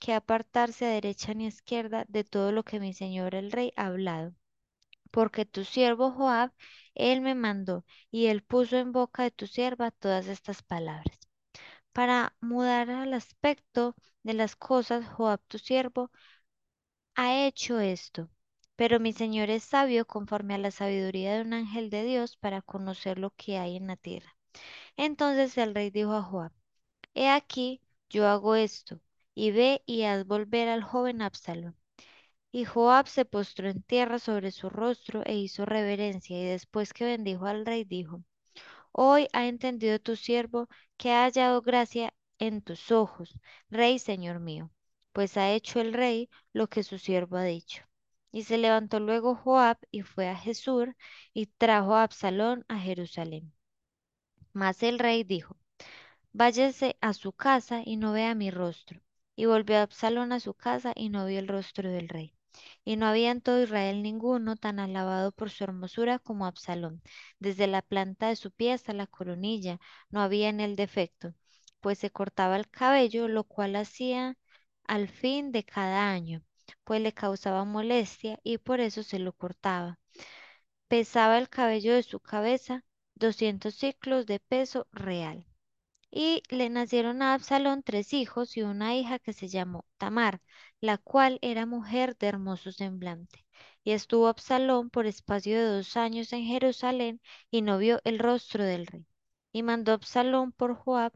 que 0.00 0.14
apartarse 0.14 0.86
a 0.86 0.90
derecha 0.90 1.34
ni 1.34 1.46
a 1.46 1.48
izquierda 1.48 2.04
de 2.08 2.24
todo 2.24 2.52
lo 2.52 2.64
que 2.64 2.80
mi 2.80 2.94
señor 2.94 3.34
el 3.36 3.52
rey 3.52 3.72
ha 3.76 3.86
hablado. 3.86 4.34
Porque 5.10 5.44
tu 5.46 5.64
siervo 5.64 6.10
Joab, 6.12 6.52
él 6.94 7.20
me 7.20 7.34
mandó, 7.34 7.84
y 8.10 8.26
él 8.26 8.42
puso 8.42 8.76
en 8.78 8.92
boca 8.92 9.22
de 9.24 9.30
tu 9.30 9.46
sierva 9.46 9.90
todas 9.90 10.26
estas 10.28 10.62
palabras. 10.62 11.18
Para 11.92 12.34
mudar 12.40 12.90
al 12.90 13.14
aspecto 13.14 13.96
de 14.22 14.34
las 14.34 14.56
cosas, 14.56 15.06
Joab 15.08 15.40
tu 15.48 15.58
siervo 15.58 16.10
ha 17.16 17.44
hecho 17.46 17.80
esto. 17.80 18.30
Pero 18.76 19.00
mi 19.00 19.12
señor 19.12 19.50
es 19.50 19.64
sabio 19.64 20.06
conforme 20.06 20.54
a 20.54 20.58
la 20.58 20.70
sabiduría 20.70 21.34
de 21.34 21.40
un 21.42 21.52
ángel 21.52 21.90
de 21.90 22.04
Dios 22.04 22.36
para 22.36 22.62
conocer 22.62 23.18
lo 23.18 23.30
que 23.30 23.58
hay 23.58 23.76
en 23.76 23.86
la 23.88 23.96
tierra. 23.96 24.36
Entonces 24.96 25.58
el 25.58 25.74
rey 25.74 25.90
dijo 25.90 26.12
a 26.14 26.22
Joab, 26.22 26.52
He 27.14 27.28
aquí, 27.30 27.82
yo 28.10 28.28
hago 28.28 28.56
esto, 28.56 29.00
y 29.34 29.52
ve 29.52 29.82
y 29.86 30.04
haz 30.04 30.26
volver 30.26 30.68
al 30.68 30.82
joven 30.84 31.22
Absalón. 31.22 31.76
Y 32.56 32.64
Joab 32.64 33.06
se 33.06 33.26
postró 33.26 33.68
en 33.68 33.82
tierra 33.82 34.18
sobre 34.18 34.50
su 34.50 34.70
rostro 34.70 35.22
e 35.26 35.34
hizo 35.36 35.66
reverencia, 35.66 36.40
y 36.40 36.46
después 36.46 36.94
que 36.94 37.04
bendijo 37.04 37.44
al 37.44 37.66
rey, 37.66 37.84
dijo, 37.84 38.22
Hoy 38.92 39.28
ha 39.34 39.46
entendido 39.46 39.98
tu 39.98 40.16
siervo 40.16 40.68
que 40.96 41.12
ha 41.12 41.24
hallado 41.24 41.60
gracia 41.60 42.14
en 42.38 42.62
tus 42.62 42.90
ojos, 42.90 43.34
rey 43.68 43.98
señor 43.98 44.40
mío, 44.40 44.70
pues 45.12 45.36
ha 45.36 45.52
hecho 45.52 45.80
el 45.80 45.92
rey 45.92 46.30
lo 46.54 46.66
que 46.66 46.82
su 46.82 46.98
siervo 46.98 47.36
ha 47.36 47.44
dicho. 47.44 47.82
Y 48.32 48.44
se 48.44 48.56
levantó 48.56 49.00
luego 49.00 49.34
Joab 49.34 49.76
y 49.90 50.00
fue 50.00 50.28
a 50.30 50.36
Jesur 50.36 50.96
y 51.34 51.46
trajo 51.46 51.94
a 51.94 52.04
Absalón 52.04 52.64
a 52.68 52.78
Jerusalén. 52.78 53.52
Mas 54.54 54.82
el 54.82 54.98
rey 54.98 55.24
dijo, 55.24 55.58
Váyase 56.32 56.96
a 57.02 57.12
su 57.12 57.32
casa 57.32 57.82
y 57.84 57.96
no 57.96 58.12
vea 58.12 58.34
mi 58.34 58.50
rostro. 58.50 59.02
Y 59.36 59.46
volvió 59.46 59.78
Absalón 59.80 60.32
a 60.32 60.40
su 60.40 60.54
casa 60.54 60.92
y 60.96 61.10
no 61.10 61.26
vio 61.26 61.38
el 61.38 61.48
rostro 61.48 61.90
del 61.90 62.08
rey. 62.08 62.35
Y 62.84 62.96
no 62.96 63.06
había 63.06 63.30
en 63.30 63.40
todo 63.40 63.62
Israel 63.62 64.02
ninguno 64.02 64.56
tan 64.56 64.78
alabado 64.78 65.32
por 65.32 65.50
su 65.50 65.64
hermosura 65.64 66.18
como 66.18 66.46
Absalón. 66.46 67.02
Desde 67.38 67.66
la 67.66 67.82
planta 67.82 68.28
de 68.28 68.36
su 68.36 68.50
pie 68.52 68.72
hasta 68.72 68.92
la 68.92 69.06
coronilla 69.06 69.78
no 70.10 70.20
había 70.20 70.48
en 70.48 70.60
él 70.60 70.76
defecto, 70.76 71.34
pues 71.80 71.98
se 71.98 72.10
cortaba 72.10 72.56
el 72.56 72.68
cabello, 72.70 73.28
lo 73.28 73.44
cual 73.44 73.76
hacía 73.76 74.36
al 74.84 75.08
fin 75.08 75.52
de 75.52 75.64
cada 75.64 76.10
año, 76.10 76.42
pues 76.84 77.00
le 77.00 77.12
causaba 77.12 77.64
molestia 77.64 78.38
y 78.42 78.58
por 78.58 78.80
eso 78.80 79.02
se 79.02 79.18
lo 79.18 79.32
cortaba. 79.32 79.98
Pesaba 80.88 81.38
el 81.38 81.48
cabello 81.48 81.94
de 81.94 82.02
su 82.02 82.18
cabeza 82.20 82.84
doscientos 83.14 83.76
ciclos 83.76 84.26
de 84.26 84.40
peso 84.40 84.88
real. 84.92 85.46
Y 86.10 86.42
le 86.50 86.70
nacieron 86.70 87.22
a 87.22 87.34
Absalón 87.34 87.82
tres 87.82 88.12
hijos 88.14 88.56
y 88.56 88.62
una 88.62 88.96
hija 88.96 89.18
que 89.20 89.32
se 89.32 89.48
llamó 89.48 89.84
Tamar, 89.98 90.40
la 90.80 90.98
cual 90.98 91.38
era 91.42 91.66
mujer 91.66 92.16
de 92.16 92.28
hermoso 92.28 92.72
semblante. 92.72 93.44
Y 93.84 93.92
estuvo 93.92 94.28
Absalón 94.28 94.90
por 94.90 95.06
espacio 95.06 95.58
de 95.58 95.64
dos 95.78 95.96
años 95.96 96.32
en 96.32 96.44
Jerusalén 96.44 97.20
y 97.50 97.62
no 97.62 97.78
vio 97.78 98.00
el 98.04 98.18
rostro 98.18 98.64
del 98.64 98.86
rey. 98.86 99.06
Y 99.52 99.62
mandó 99.62 99.92
Absalón 99.92 100.52
por 100.52 100.74
Joab 100.76 101.12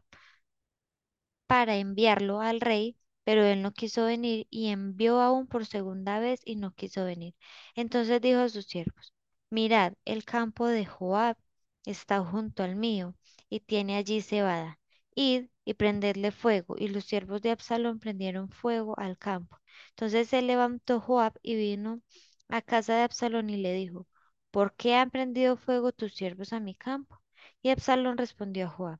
para 1.47 1.75
enviarlo 1.77 2.41
al 2.41 2.61
rey, 2.61 2.97
pero 3.23 3.43
él 3.43 3.61
no 3.61 3.73
quiso 3.73 4.05
venir 4.05 4.47
y 4.49 4.69
envió 4.69 5.19
aún 5.21 5.45
por 5.47 5.65
segunda 5.67 6.19
vez 6.19 6.41
y 6.45 6.55
no 6.55 6.73
quiso 6.73 7.05
venir. 7.05 7.35
Entonces 7.75 8.21
dijo 8.21 8.39
a 8.39 8.49
sus 8.49 8.65
siervos, 8.65 9.13
mirad, 9.51 9.93
el 10.05 10.25
campo 10.25 10.67
de 10.67 10.85
Joab 10.85 11.37
está 11.85 12.23
junto 12.25 12.63
al 12.63 12.75
mío 12.75 13.15
y 13.49 13.59
tiene 13.61 13.97
allí 13.97 14.21
cebada. 14.21 14.79
Id 15.15 15.47
y 15.65 15.73
prendedle 15.75 16.31
fuego. 16.31 16.75
Y 16.77 16.89
los 16.89 17.05
siervos 17.05 17.41
de 17.41 17.51
Absalón 17.51 17.99
prendieron 17.99 18.49
fuego 18.49 18.97
al 18.99 19.17
campo. 19.17 19.57
Entonces 19.91 20.27
se 20.29 20.41
levantó 20.41 20.99
Joab 20.99 21.33
y 21.41 21.55
vino 21.55 22.01
a 22.49 22.61
casa 22.61 22.95
de 22.95 23.03
Absalón 23.03 23.49
y 23.49 23.57
le 23.57 23.73
dijo, 23.73 24.07
¿por 24.51 24.75
qué 24.75 24.95
han 24.95 25.09
prendido 25.11 25.57
fuego 25.57 25.91
tus 25.93 26.13
siervos 26.15 26.53
a 26.53 26.59
mi 26.59 26.75
campo? 26.75 27.21
Y 27.61 27.69
Absalón 27.69 28.17
respondió 28.17 28.65
a 28.67 28.69
Joab, 28.69 28.99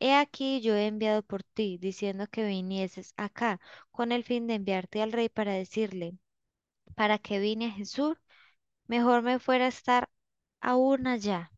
He 0.00 0.14
aquí 0.14 0.60
yo 0.62 0.74
he 0.74 0.86
enviado 0.86 1.22
por 1.22 1.42
ti, 1.42 1.78
diciendo 1.78 2.26
que 2.28 2.46
vinieses 2.46 3.12
acá 3.18 3.60
con 3.90 4.10
el 4.12 4.24
fin 4.24 4.46
de 4.46 4.54
enviarte 4.54 5.02
al 5.02 5.12
rey 5.12 5.28
para 5.28 5.52
decirle, 5.54 6.16
para 6.96 7.18
que 7.18 7.38
vine 7.40 7.66
a 7.66 7.70
Jesús, 7.70 8.16
mejor 8.88 9.22
me 9.22 9.38
fuera 9.40 9.68
estar 9.68 10.08
aún 10.60 11.06
allá. 11.06 11.52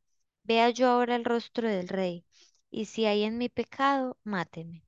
Vea 0.45 0.71
yo 0.71 0.88
ahora 0.90 1.16
el 1.16 1.25
rostro 1.26 1.68
del 1.68 1.88
rey, 1.88 2.26
y 2.71 2.87
si 2.87 3.07
hay 3.07 3.25
en 3.25 3.39
mi 3.39 3.49
pecado, 3.49 4.19
máteme. 4.25 4.85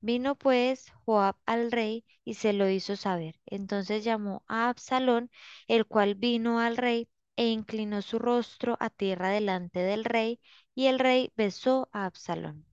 Vino 0.00 0.36
pues 0.36 0.92
Joab 1.06 1.36
al 1.46 1.72
rey 1.72 2.04
y 2.24 2.34
se 2.34 2.52
lo 2.52 2.68
hizo 2.70 2.96
saber. 2.96 3.40
Entonces 3.46 4.04
llamó 4.04 4.44
a 4.48 4.68
Absalón, 4.68 5.30
el 5.68 5.86
cual 5.86 6.14
vino 6.16 6.60
al 6.60 6.76
rey 6.76 7.08
e 7.36 7.48
inclinó 7.48 8.02
su 8.02 8.18
rostro 8.18 8.76
a 8.80 8.90
tierra 8.90 9.30
delante 9.30 9.80
del 9.80 10.04
rey, 10.04 10.40
y 10.74 10.86
el 10.86 10.98
rey 10.98 11.32
besó 11.36 11.88
a 11.92 12.06
Absalón. 12.06 12.66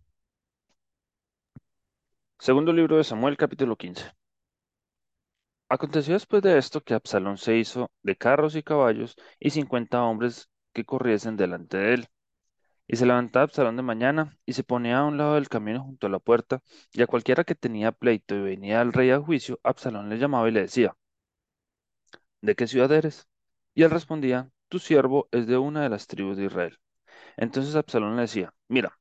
Segundo 2.39 2.73
libro 2.73 2.97
de 2.97 3.03
Samuel, 3.03 3.37
capítulo 3.37 3.75
15. 3.75 4.11
Aconteció 5.69 6.13
después 6.15 6.43
de 6.43 6.57
esto 6.57 6.81
que 6.81 6.93
Absalón 6.93 7.37
se 7.37 7.55
hizo 7.57 7.89
de 8.03 8.17
carros 8.17 8.57
y 8.57 8.63
caballos 8.63 9.15
y 9.39 9.51
cincuenta 9.51 10.03
hombres 10.03 10.49
que 10.73 10.83
corriesen 10.83 11.37
delante 11.37 11.77
de 11.77 11.93
él. 11.93 12.07
Y 12.87 12.95
se 12.95 13.05
levantaba 13.05 13.43
Absalón 13.43 13.75
de 13.77 13.83
mañana 13.83 14.37
y 14.45 14.53
se 14.53 14.63
ponía 14.63 14.99
a 14.99 15.05
un 15.05 15.17
lado 15.17 15.35
del 15.35 15.49
camino 15.49 15.83
junto 15.83 16.07
a 16.07 16.09
la 16.09 16.19
puerta, 16.19 16.61
y 16.93 17.01
a 17.01 17.07
cualquiera 17.07 17.43
que 17.43 17.55
tenía 17.55 17.91
pleito 17.91 18.35
y 18.35 18.41
venía 18.41 18.81
al 18.81 18.93
rey 18.93 19.11
a 19.11 19.19
juicio, 19.19 19.59
Absalón 19.63 20.09
le 20.09 20.17
llamaba 20.17 20.47
y 20.49 20.51
le 20.51 20.61
decía, 20.61 20.95
¿de 22.41 22.55
qué 22.55 22.67
ciudad 22.67 22.91
eres? 22.91 23.27
Y 23.73 23.83
él 23.83 23.91
respondía, 23.91 24.49
tu 24.69 24.79
siervo 24.79 25.27
es 25.31 25.47
de 25.47 25.57
una 25.57 25.83
de 25.83 25.89
las 25.89 26.07
tribus 26.07 26.37
de 26.37 26.45
Israel. 26.45 26.77
Entonces 27.37 27.75
Absalón 27.75 28.15
le 28.15 28.23
decía, 28.23 28.53
mira, 28.67 28.99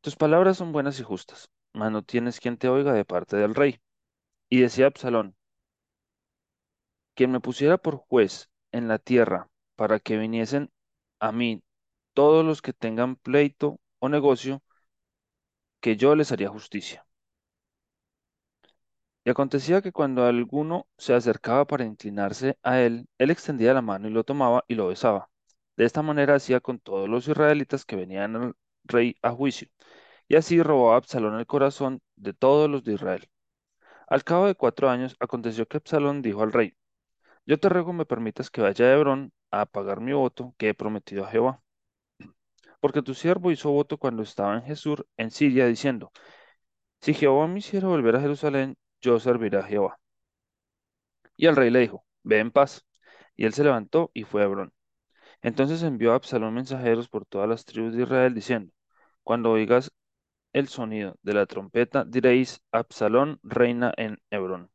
tus 0.00 0.16
palabras 0.16 0.56
son 0.58 0.72
buenas 0.72 1.00
y 1.00 1.02
justas, 1.02 1.50
mas 1.72 1.92
no 1.92 2.02
tienes 2.02 2.40
quien 2.40 2.56
te 2.58 2.68
oiga 2.68 2.92
de 2.92 3.04
parte 3.04 3.36
del 3.36 3.54
rey. 3.54 3.80
Y 4.48 4.60
decía 4.60 4.86
Absalón, 4.86 5.36
quien 7.14 7.32
me 7.32 7.40
pusiera 7.40 7.78
por 7.78 7.96
juez 7.96 8.50
en 8.72 8.88
la 8.88 8.98
tierra 8.98 9.48
para 9.74 9.98
que 10.00 10.18
viniesen 10.18 10.70
a 11.20 11.32
mí 11.32 11.62
todos 12.16 12.44
los 12.44 12.62
que 12.62 12.72
tengan 12.72 13.16
pleito 13.16 13.80
o 14.00 14.08
negocio, 14.08 14.62
que 15.80 15.96
yo 15.96 16.14
les 16.14 16.32
haría 16.32 16.48
justicia. 16.50 17.06
Y 19.24 19.30
acontecía 19.30 19.82
que 19.82 19.92
cuando 19.92 20.24
alguno 20.24 20.86
se 20.96 21.12
acercaba 21.14 21.66
para 21.66 21.84
inclinarse 21.84 22.58
a 22.62 22.80
él, 22.80 23.08
él 23.18 23.30
extendía 23.30 23.74
la 23.74 23.82
mano 23.82 24.08
y 24.08 24.10
lo 24.12 24.24
tomaba 24.24 24.64
y 24.68 24.74
lo 24.74 24.86
besaba. 24.88 25.28
De 25.76 25.84
esta 25.84 26.00
manera 26.02 26.36
hacía 26.36 26.60
con 26.60 26.78
todos 26.78 27.08
los 27.08 27.28
israelitas 27.28 27.84
que 27.84 27.96
venían 27.96 28.36
al 28.36 28.54
rey 28.84 29.16
a 29.22 29.32
juicio. 29.32 29.68
Y 30.28 30.36
así 30.36 30.62
robó 30.62 30.92
a 30.92 30.96
Absalón 30.96 31.38
el 31.38 31.46
corazón 31.46 32.00
de 32.16 32.34
todos 32.34 32.70
los 32.70 32.84
de 32.84 32.94
Israel. 32.94 33.28
Al 34.08 34.24
cabo 34.24 34.46
de 34.46 34.56
cuatro 34.56 34.90
años, 34.90 35.16
aconteció 35.20 35.66
que 35.68 35.78
Absalón 35.78 36.22
dijo 36.22 36.42
al 36.42 36.52
rey, 36.52 36.74
Yo 37.46 37.60
te 37.60 37.68
ruego 37.68 37.92
me 37.92 38.06
permitas 38.06 38.50
que 38.50 38.62
vaya 38.62 38.86
a 38.86 38.94
Hebrón 38.94 39.32
a 39.50 39.66
pagar 39.66 40.00
mi 40.00 40.12
voto 40.14 40.54
que 40.58 40.70
he 40.70 40.74
prometido 40.74 41.24
a 41.24 41.30
Jehová. 41.30 41.62
Porque 42.80 43.02
tu 43.02 43.14
siervo 43.14 43.50
hizo 43.50 43.70
voto 43.70 43.98
cuando 43.98 44.22
estaba 44.22 44.54
en 44.56 44.62
Jesús, 44.62 45.04
en 45.16 45.30
Siria, 45.30 45.66
diciendo, 45.66 46.12
Si 47.00 47.14
Jehová 47.14 47.48
me 47.48 47.60
hiciera 47.60 47.88
volver 47.88 48.16
a 48.16 48.20
Jerusalén, 48.20 48.76
yo 49.00 49.18
serviré 49.20 49.58
a 49.58 49.62
Jehová. 49.62 49.98
Y 51.36 51.46
el 51.46 51.56
rey 51.56 51.70
le 51.70 51.80
dijo, 51.80 52.04
Ve 52.22 52.38
en 52.40 52.50
paz. 52.50 52.84
Y 53.36 53.44
él 53.46 53.52
se 53.54 53.64
levantó 53.64 54.10
y 54.14 54.24
fue 54.24 54.42
a 54.42 54.46
Hebrón. 54.46 54.72
Entonces 55.42 55.82
envió 55.82 56.12
a 56.12 56.16
Absalón 56.16 56.54
mensajeros 56.54 57.08
por 57.08 57.26
todas 57.26 57.48
las 57.48 57.64
tribus 57.64 57.94
de 57.94 58.02
Israel, 58.02 58.34
diciendo, 58.34 58.72
Cuando 59.22 59.50
oigas 59.52 59.92
el 60.52 60.68
sonido 60.68 61.18
de 61.22 61.34
la 61.34 61.46
trompeta, 61.46 62.04
diréis, 62.04 62.62
Absalón 62.72 63.40
reina 63.42 63.92
en 63.96 64.18
Hebrón. 64.30 64.70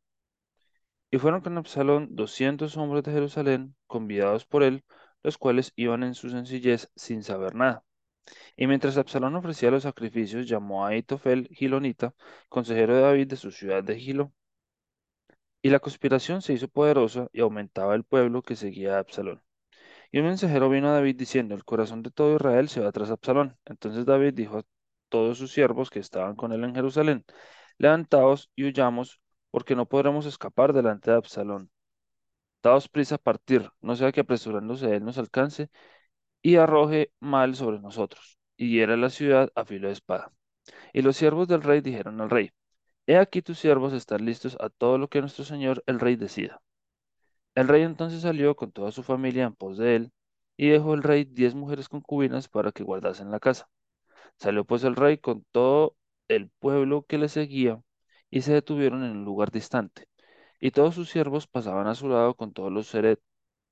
Y 1.10 1.18
fueron 1.18 1.42
con 1.42 1.58
Absalón 1.58 2.08
doscientos 2.16 2.76
hombres 2.76 3.04
de 3.04 3.12
Jerusalén, 3.12 3.76
convidados 3.86 4.46
por 4.46 4.62
él, 4.62 4.84
los 5.22 5.38
cuales 5.38 5.72
iban 5.76 6.02
en 6.02 6.14
su 6.14 6.30
sencillez 6.30 6.90
sin 6.96 7.22
saber 7.22 7.54
nada. 7.54 7.84
Y 8.56 8.66
mientras 8.66 8.96
Absalón 8.98 9.36
ofrecía 9.36 9.70
los 9.70 9.82
sacrificios, 9.84 10.46
llamó 10.48 10.84
a 10.84 10.90
Aitofel 10.90 11.48
Gilonita, 11.52 12.14
consejero 12.48 12.94
de 12.96 13.02
David 13.02 13.28
de 13.28 13.36
su 13.36 13.50
ciudad 13.50 13.82
de 13.84 13.98
Gilo. 13.98 14.32
Y 15.62 15.70
la 15.70 15.80
conspiración 15.80 16.42
se 16.42 16.52
hizo 16.52 16.68
poderosa 16.68 17.28
y 17.32 17.40
aumentaba 17.40 17.94
el 17.94 18.04
pueblo 18.04 18.42
que 18.42 18.56
seguía 18.56 18.96
a 18.96 18.98
Absalón. 19.00 19.42
Y 20.12 20.18
un 20.20 20.26
mensajero 20.26 20.68
vino 20.70 20.88
a 20.88 20.92
David 20.92 21.16
diciendo, 21.16 21.54
el 21.54 21.64
corazón 21.64 22.02
de 22.02 22.10
todo 22.10 22.36
Israel 22.36 22.68
se 22.68 22.80
va 22.80 22.92
tras 22.92 23.10
Absalón. 23.10 23.58
Entonces 23.64 24.04
David 24.06 24.34
dijo 24.34 24.58
a 24.58 24.64
todos 25.08 25.38
sus 25.38 25.52
siervos 25.52 25.90
que 25.90 26.00
estaban 26.00 26.36
con 26.36 26.52
él 26.52 26.64
en 26.64 26.74
Jerusalén, 26.74 27.24
levantaos 27.78 28.50
y 28.56 28.64
huyamos, 28.66 29.20
porque 29.50 29.76
no 29.76 29.86
podremos 29.86 30.26
escapar 30.26 30.72
delante 30.72 31.10
de 31.10 31.16
Absalón. 31.18 31.70
Daos 32.62 32.88
prisa 32.88 33.16
a 33.16 33.18
partir, 33.18 33.70
no 33.80 33.96
sea 33.96 34.12
que 34.12 34.20
apresurándose 34.20 34.94
él 34.94 35.04
nos 35.04 35.18
alcance 35.18 35.70
y 36.42 36.56
arroje 36.56 37.12
mal 37.20 37.54
sobre 37.56 37.80
nosotros, 37.80 38.38
y 38.56 38.70
hiera 38.70 38.96
la 38.96 39.10
ciudad 39.10 39.50
a 39.54 39.64
filo 39.64 39.88
de 39.88 39.94
espada. 39.94 40.32
Y 40.92 41.02
los 41.02 41.16
siervos 41.16 41.48
del 41.48 41.62
rey 41.62 41.80
dijeron 41.80 42.20
al 42.20 42.30
rey, 42.30 42.52
He 43.06 43.16
aquí 43.16 43.42
tus 43.42 43.58
siervos 43.58 43.92
están 43.92 44.24
listos 44.24 44.56
a 44.60 44.68
todo 44.70 44.98
lo 44.98 45.08
que 45.08 45.20
nuestro 45.20 45.44
señor 45.44 45.82
el 45.86 46.00
rey 46.00 46.16
decida. 46.16 46.62
El 47.54 47.68
rey 47.68 47.82
entonces 47.82 48.22
salió 48.22 48.56
con 48.56 48.72
toda 48.72 48.92
su 48.92 49.02
familia 49.02 49.44
en 49.44 49.54
pos 49.54 49.78
de 49.78 49.96
él, 49.96 50.12
y 50.56 50.68
dejó 50.68 50.94
el 50.94 51.02
rey 51.02 51.24
diez 51.24 51.54
mujeres 51.54 51.88
concubinas 51.88 52.48
para 52.48 52.72
que 52.72 52.84
guardasen 52.84 53.30
la 53.30 53.40
casa. 53.40 53.68
Salió 54.36 54.64
pues 54.64 54.84
el 54.84 54.96
rey 54.96 55.18
con 55.18 55.44
todo 55.52 55.96
el 56.28 56.50
pueblo 56.60 57.04
que 57.04 57.18
le 57.18 57.28
seguía, 57.28 57.80
y 58.30 58.42
se 58.42 58.54
detuvieron 58.54 59.04
en 59.04 59.12
un 59.12 59.24
lugar 59.24 59.50
distante. 59.50 60.08
Y 60.60 60.70
todos 60.72 60.94
sus 60.94 61.10
siervos 61.10 61.46
pasaban 61.46 61.86
a 61.88 61.94
su 61.94 62.08
lado 62.08 62.34
con 62.34 62.52
todos 62.52 62.72
los 62.72 62.88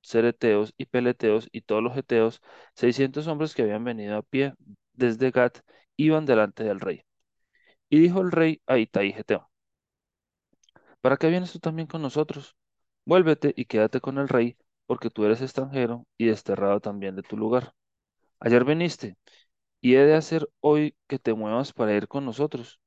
cereteos 0.02 0.74
y 0.76 0.86
peleteos 0.86 1.48
y 1.52 1.62
todos 1.62 1.82
los 1.82 1.94
geteos, 1.94 2.40
seiscientos 2.74 3.26
hombres 3.26 3.54
que 3.54 3.62
habían 3.62 3.84
venido 3.84 4.16
a 4.16 4.22
pie 4.22 4.54
desde 4.94 5.30
Gat, 5.30 5.60
iban 5.96 6.26
delante 6.26 6.64
del 6.64 6.80
rey. 6.80 7.02
Y 7.90 8.00
dijo 8.00 8.20
el 8.22 8.32
rey 8.32 8.62
a 8.66 8.78
Itai 8.78 9.12
Geteo, 9.12 9.50
¿para 11.00 11.16
qué 11.16 11.28
vienes 11.28 11.52
tú 11.52 11.58
también 11.58 11.86
con 11.88 12.02
nosotros? 12.02 12.56
Vuélvete 13.06 13.52
y 13.56 13.64
quédate 13.66 14.00
con 14.00 14.18
el 14.18 14.28
rey, 14.28 14.56
porque 14.86 15.10
tú 15.10 15.24
eres 15.24 15.42
extranjero 15.42 16.06
y 16.18 16.26
desterrado 16.26 16.80
también 16.80 17.16
de 17.16 17.22
tu 17.22 17.36
lugar. 17.36 17.74
Ayer 18.40 18.64
viniste, 18.64 19.16
y 19.80 19.96
he 19.96 20.04
de 20.06 20.14
hacer 20.16 20.48
hoy 20.60 20.96
que 21.08 21.18
te 21.18 21.34
muevas 21.34 21.72
para 21.72 21.94
ir 21.96 22.08
con 22.08 22.24
nosotros. 22.24 22.80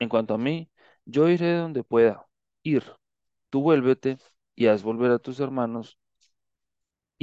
En 0.00 0.08
cuanto 0.08 0.34
a 0.34 0.38
mí, 0.38 0.70
yo 1.06 1.28
iré 1.28 1.56
donde 1.56 1.84
pueda 1.84 2.26
ir. 2.62 2.84
Tú 3.50 3.62
vuélvete 3.62 4.18
y 4.56 4.66
haz 4.68 4.82
volver 4.82 5.12
a 5.12 5.18
tus 5.20 5.40
hermanos, 5.40 5.98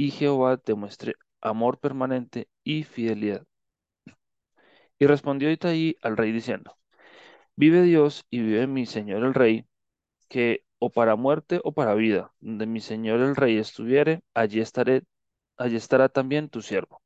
y 0.00 0.12
Jehová 0.12 0.56
te 0.56 0.72
muestre 0.72 1.16
amor 1.42 1.78
permanente 1.78 2.48
y 2.64 2.84
fidelidad. 2.84 3.46
Y 4.98 5.06
respondió 5.06 5.50
Itaí 5.50 5.96
al 6.00 6.16
rey 6.16 6.32
diciendo, 6.32 6.78
Vive 7.54 7.82
Dios 7.82 8.24
y 8.30 8.40
vive 8.40 8.66
mi 8.66 8.86
señor 8.86 9.24
el 9.24 9.34
rey, 9.34 9.66
que 10.30 10.64
o 10.78 10.90
para 10.90 11.16
muerte 11.16 11.60
o 11.64 11.72
para 11.72 11.94
vida, 11.94 12.32
donde 12.40 12.64
mi 12.66 12.80
señor 12.80 13.20
el 13.20 13.36
rey 13.36 13.58
estuviere, 13.58 14.22
allí 14.32 14.60
estaré, 14.60 15.04
allí 15.58 15.76
estará 15.76 16.08
también 16.08 16.48
tu 16.48 16.62
siervo. 16.62 17.02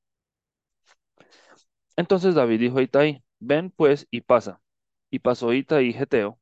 Entonces 1.96 2.36
David 2.36 2.60
dijo 2.60 2.78
a 2.78 2.82
Itai, 2.82 3.24
ven 3.40 3.70
pues 3.70 4.06
y 4.12 4.20
pasa. 4.20 4.60
Y 5.10 5.18
pasó 5.18 5.52
Itai 5.52 5.92
Geteo, 5.92 6.38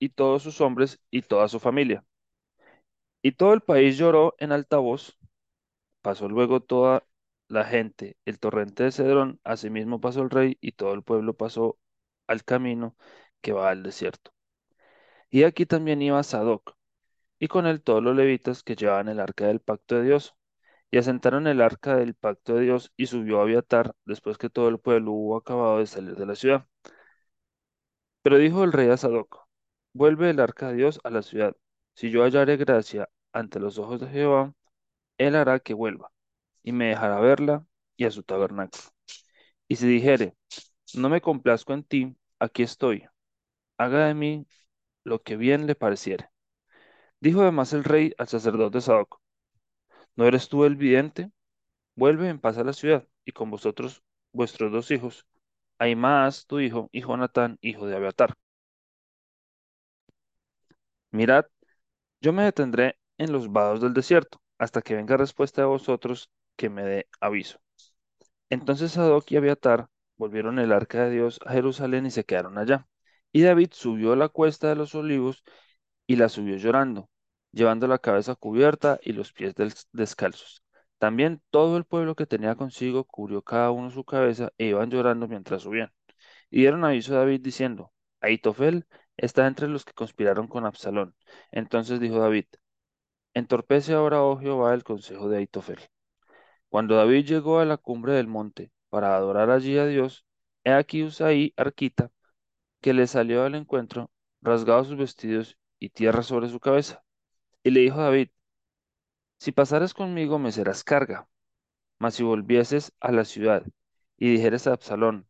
y 0.00 0.08
todos 0.08 0.42
sus 0.42 0.60
hombres 0.60 1.00
y 1.12 1.22
toda 1.22 1.46
su 1.46 1.60
familia. 1.60 2.04
Y 3.22 3.30
todo 3.32 3.52
el 3.52 3.60
país 3.60 3.96
lloró 3.96 4.34
en 4.38 4.50
alta 4.50 4.78
voz. 4.78 5.16
Pasó 6.08 6.26
luego 6.26 6.60
toda 6.60 7.04
la 7.48 7.64
gente, 7.66 8.16
el 8.24 8.38
torrente 8.38 8.82
de 8.84 8.92
Cedrón, 8.92 9.40
asimismo 9.44 10.00
pasó 10.00 10.22
el 10.22 10.30
rey, 10.30 10.56
y 10.62 10.72
todo 10.72 10.94
el 10.94 11.02
pueblo 11.02 11.34
pasó 11.36 11.78
al 12.26 12.44
camino 12.44 12.96
que 13.42 13.52
va 13.52 13.68
al 13.68 13.82
desierto. 13.82 14.32
Y 15.30 15.44
aquí 15.44 15.66
también 15.66 16.00
iba 16.02 16.22
Sadoc, 16.22 16.76
y 17.38 17.48
con 17.48 17.66
él 17.66 17.82
todos 17.82 18.02
los 18.02 18.16
levitas 18.16 18.62
que 18.62 18.76
llevaban 18.76 19.08
el 19.08 19.20
arca 19.20 19.48
del 19.48 19.60
pacto 19.60 19.96
de 19.96 20.04
Dios. 20.04 20.34
Y 20.90 20.98
asentaron 20.98 21.46
el 21.46 21.60
arca 21.62 21.96
del 21.96 22.14
pacto 22.14 22.54
de 22.54 22.62
Dios, 22.62 22.92
y 22.96 23.06
subió 23.06 23.40
a 23.40 23.42
Abiatar, 23.42 23.94
después 24.06 24.38
que 24.38 24.50
todo 24.50 24.68
el 24.68 24.78
pueblo 24.80 25.12
hubo 25.12 25.36
acabado 25.36 25.78
de 25.80 25.86
salir 25.86 26.16
de 26.16 26.26
la 26.26 26.36
ciudad. 26.36 26.66
Pero 28.22 28.38
dijo 28.38 28.64
el 28.64 28.72
rey 28.72 28.88
a 28.90 28.96
Sadoc, 28.96 29.46
vuelve 29.92 30.30
el 30.30 30.40
arca 30.40 30.68
de 30.70 30.76
Dios 30.76 31.00
a 31.04 31.10
la 31.10 31.22
ciudad. 31.22 31.54
Si 31.94 32.10
yo 32.10 32.22
hallare 32.22 32.56
gracia 32.56 33.08
ante 33.32 33.60
los 33.60 33.78
ojos 33.78 34.00
de 34.00 34.08
Jehová, 34.08 34.54
él 35.18 35.36
hará 35.36 35.60
que 35.60 35.74
vuelva, 35.74 36.10
y 36.62 36.72
me 36.72 36.88
dejará 36.88 37.20
verla 37.20 37.66
y 37.96 38.04
a 38.06 38.10
su 38.10 38.22
tabernáculo. 38.22 38.84
Y 39.68 39.76
si 39.76 39.86
dijere, 39.88 40.36
no 40.94 41.08
me 41.08 41.20
complazco 41.20 41.74
en 41.74 41.84
ti, 41.84 42.16
aquí 42.40 42.62
estoy, 42.62 43.06
haga 43.78 44.06
de 44.08 44.14
mí 44.14 44.46
lo 45.04 45.22
que 45.22 45.36
bien 45.36 45.66
le 45.66 45.74
pareciere. 45.76 46.30
Dijo 47.20 47.42
además 47.42 47.72
el 47.72 47.84
rey 47.84 48.12
al 48.18 48.28
sacerdote 48.28 48.80
Sadoc, 48.80 49.20
¿no 50.16 50.26
eres 50.26 50.48
tú 50.48 50.64
el 50.64 50.76
vidente? 50.76 51.30
Vuelve 51.96 52.28
en 52.28 52.40
paz 52.40 52.58
a 52.58 52.64
la 52.64 52.72
ciudad, 52.74 53.06
y 53.24 53.32
con 53.32 53.50
vosotros 53.50 54.02
vuestros 54.32 54.72
dos 54.72 54.90
hijos, 54.92 55.26
Ahimaas 55.78 56.46
tu 56.46 56.60
hijo, 56.60 56.88
y 56.92 57.02
Jonatán, 57.02 57.58
hijo 57.62 57.86
de 57.86 57.96
Abiatar. 57.96 58.34
Mirad, 61.10 61.44
yo 62.20 62.32
me 62.32 62.44
detendré 62.44 62.98
en 63.18 63.32
los 63.32 63.52
vados 63.52 63.80
del 63.82 63.94
desierto, 63.94 64.40
hasta 64.58 64.82
que 64.82 64.94
venga 64.96 65.16
respuesta 65.16 65.62
de 65.62 65.68
vosotros 65.68 66.30
que 66.56 66.70
me 66.70 66.82
dé 66.84 67.08
aviso. 67.20 67.60
Entonces 68.50 68.92
Sadoc 68.92 69.30
y 69.32 69.36
Abiatar 69.36 69.88
volvieron 70.16 70.58
el 70.58 70.72
arca 70.72 71.04
de 71.04 71.10
Dios 71.10 71.40
a 71.46 71.52
Jerusalén 71.52 72.06
y 72.06 72.10
se 72.10 72.24
quedaron 72.24 72.58
allá. 72.58 72.88
Y 73.32 73.42
David 73.42 73.70
subió 73.72 74.16
la 74.16 74.28
cuesta 74.28 74.68
de 74.68 74.76
los 74.76 74.94
olivos 74.94 75.44
y 76.06 76.16
la 76.16 76.28
subió 76.28 76.56
llorando, 76.56 77.10
llevando 77.52 77.86
la 77.88 77.98
cabeza 77.98 78.34
cubierta 78.34 78.98
y 79.02 79.12
los 79.12 79.32
pies 79.32 79.54
des- 79.54 79.88
descalzos. 79.92 80.62
También 80.98 81.42
todo 81.50 81.76
el 81.76 81.84
pueblo 81.84 82.14
que 82.16 82.26
tenía 82.26 82.56
consigo 82.56 83.04
cubrió 83.04 83.42
cada 83.42 83.70
uno 83.70 83.90
su 83.90 84.04
cabeza 84.04 84.52
e 84.58 84.66
iban 84.66 84.90
llorando 84.90 85.28
mientras 85.28 85.62
subían. 85.62 85.92
Y 86.50 86.58
dieron 86.60 86.84
aviso 86.84 87.14
a 87.14 87.18
David 87.20 87.40
diciendo, 87.42 87.92
Aitofel 88.20 88.86
está 89.16 89.46
entre 89.46 89.68
los 89.68 89.84
que 89.84 89.92
conspiraron 89.94 90.48
con 90.48 90.66
Absalón. 90.66 91.14
Entonces 91.52 92.00
dijo 92.00 92.18
David, 92.20 92.46
entorpece 93.34 93.94
ahora, 93.94 94.22
oh 94.22 94.38
Jehová, 94.38 94.74
el 94.74 94.84
consejo 94.84 95.28
de 95.28 95.38
Aitofel. 95.38 95.78
Cuando 96.68 96.96
David 96.96 97.26
llegó 97.26 97.60
a 97.60 97.64
la 97.64 97.76
cumbre 97.76 98.14
del 98.14 98.26
monte 98.28 98.70
para 98.90 99.16
adorar 99.16 99.50
allí 99.50 99.78
a 99.78 99.86
Dios, 99.86 100.24
he 100.64 100.72
aquí 100.72 101.02
Usaí 101.04 101.54
Arquita, 101.56 102.10
que 102.80 102.94
le 102.94 103.06
salió 103.06 103.44
al 103.44 103.54
encuentro, 103.54 104.10
rasgado 104.42 104.84
sus 104.84 104.98
vestidos 104.98 105.58
y 105.78 105.90
tierra 105.90 106.22
sobre 106.22 106.48
su 106.48 106.60
cabeza. 106.60 107.02
Y 107.62 107.70
le 107.70 107.80
dijo 107.80 108.00
a 108.00 108.04
David, 108.04 108.30
si 109.38 109.52
pasares 109.52 109.94
conmigo 109.94 110.38
me 110.38 110.52
serás 110.52 110.84
carga, 110.84 111.28
mas 111.98 112.14
si 112.14 112.22
volvieses 112.22 112.92
a 113.00 113.12
la 113.12 113.24
ciudad 113.24 113.64
y 114.16 114.30
dijeres 114.32 114.66
a 114.66 114.72
Absalón, 114.72 115.28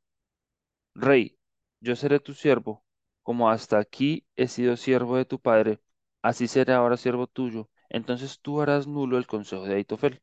Rey, 0.95 1.39
yo 1.81 1.97
seré 1.97 2.21
tu 2.21 2.35
siervo, 2.35 2.85
como 3.23 3.51
hasta 3.51 3.79
aquí 3.79 4.27
he 4.37 4.49
sido 4.49 4.77
siervo 4.77 5.17
de 5.17 5.25
tu 5.25 5.41
padre, 5.41 5.81
así 6.23 6.49
seré 6.49 6.73
ahora 6.73 6.97
siervo 6.97 7.27
tuyo, 7.27 7.69
entonces 7.91 8.41
tú 8.41 8.61
harás 8.61 8.87
nulo 8.87 9.19
el 9.19 9.27
consejo 9.27 9.65
de 9.65 9.77
Aitofel. 9.77 10.21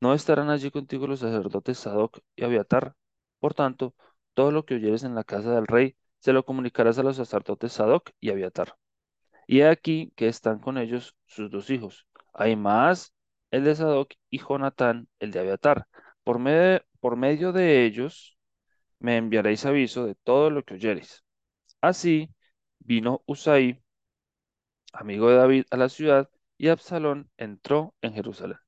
No 0.00 0.14
estarán 0.14 0.50
allí 0.50 0.70
contigo 0.70 1.06
los 1.06 1.20
sacerdotes 1.20 1.78
Sadoc 1.78 2.18
y 2.36 2.44
Abiatar. 2.44 2.94
Por 3.40 3.54
tanto, 3.54 3.94
todo 4.34 4.50
lo 4.52 4.64
que 4.64 4.74
oyeres 4.74 5.04
en 5.04 5.14
la 5.14 5.24
casa 5.24 5.54
del 5.54 5.66
rey, 5.66 5.96
se 6.18 6.32
lo 6.32 6.44
comunicarás 6.44 6.98
a 6.98 7.02
los 7.02 7.16
sacerdotes 7.16 7.72
Sadoc 7.72 8.10
y 8.20 8.30
Abiatar. 8.30 8.76
Y 9.46 9.60
he 9.60 9.68
aquí 9.68 10.12
que 10.16 10.28
están 10.28 10.58
con 10.60 10.78
ellos 10.78 11.16
sus 11.26 11.50
dos 11.50 11.70
hijos, 11.70 12.06
Ahimaas, 12.32 13.14
el 13.50 13.64
de 13.64 13.74
Sadoc, 13.76 14.12
y 14.30 14.38
Jonatán, 14.38 15.08
el 15.20 15.30
de 15.30 15.40
Abiatar. 15.40 15.86
Por 16.24 16.40
por 17.00 17.16
medio 17.16 17.52
de 17.52 17.84
ellos 17.84 18.38
me 18.98 19.16
enviaréis 19.18 19.66
aviso 19.66 20.06
de 20.06 20.14
todo 20.16 20.50
lo 20.50 20.64
que 20.64 20.74
oyereis. 20.74 21.24
Así 21.80 22.30
vino 22.80 23.22
Usai, 23.26 23.82
amigo 24.92 25.28
de 25.30 25.36
David, 25.36 25.64
a 25.70 25.76
la 25.76 25.88
ciudad, 25.88 26.30
y 26.58 26.68
Absalón 26.68 27.30
entró 27.36 27.94
en 28.02 28.14
Jerusalén. 28.14 28.58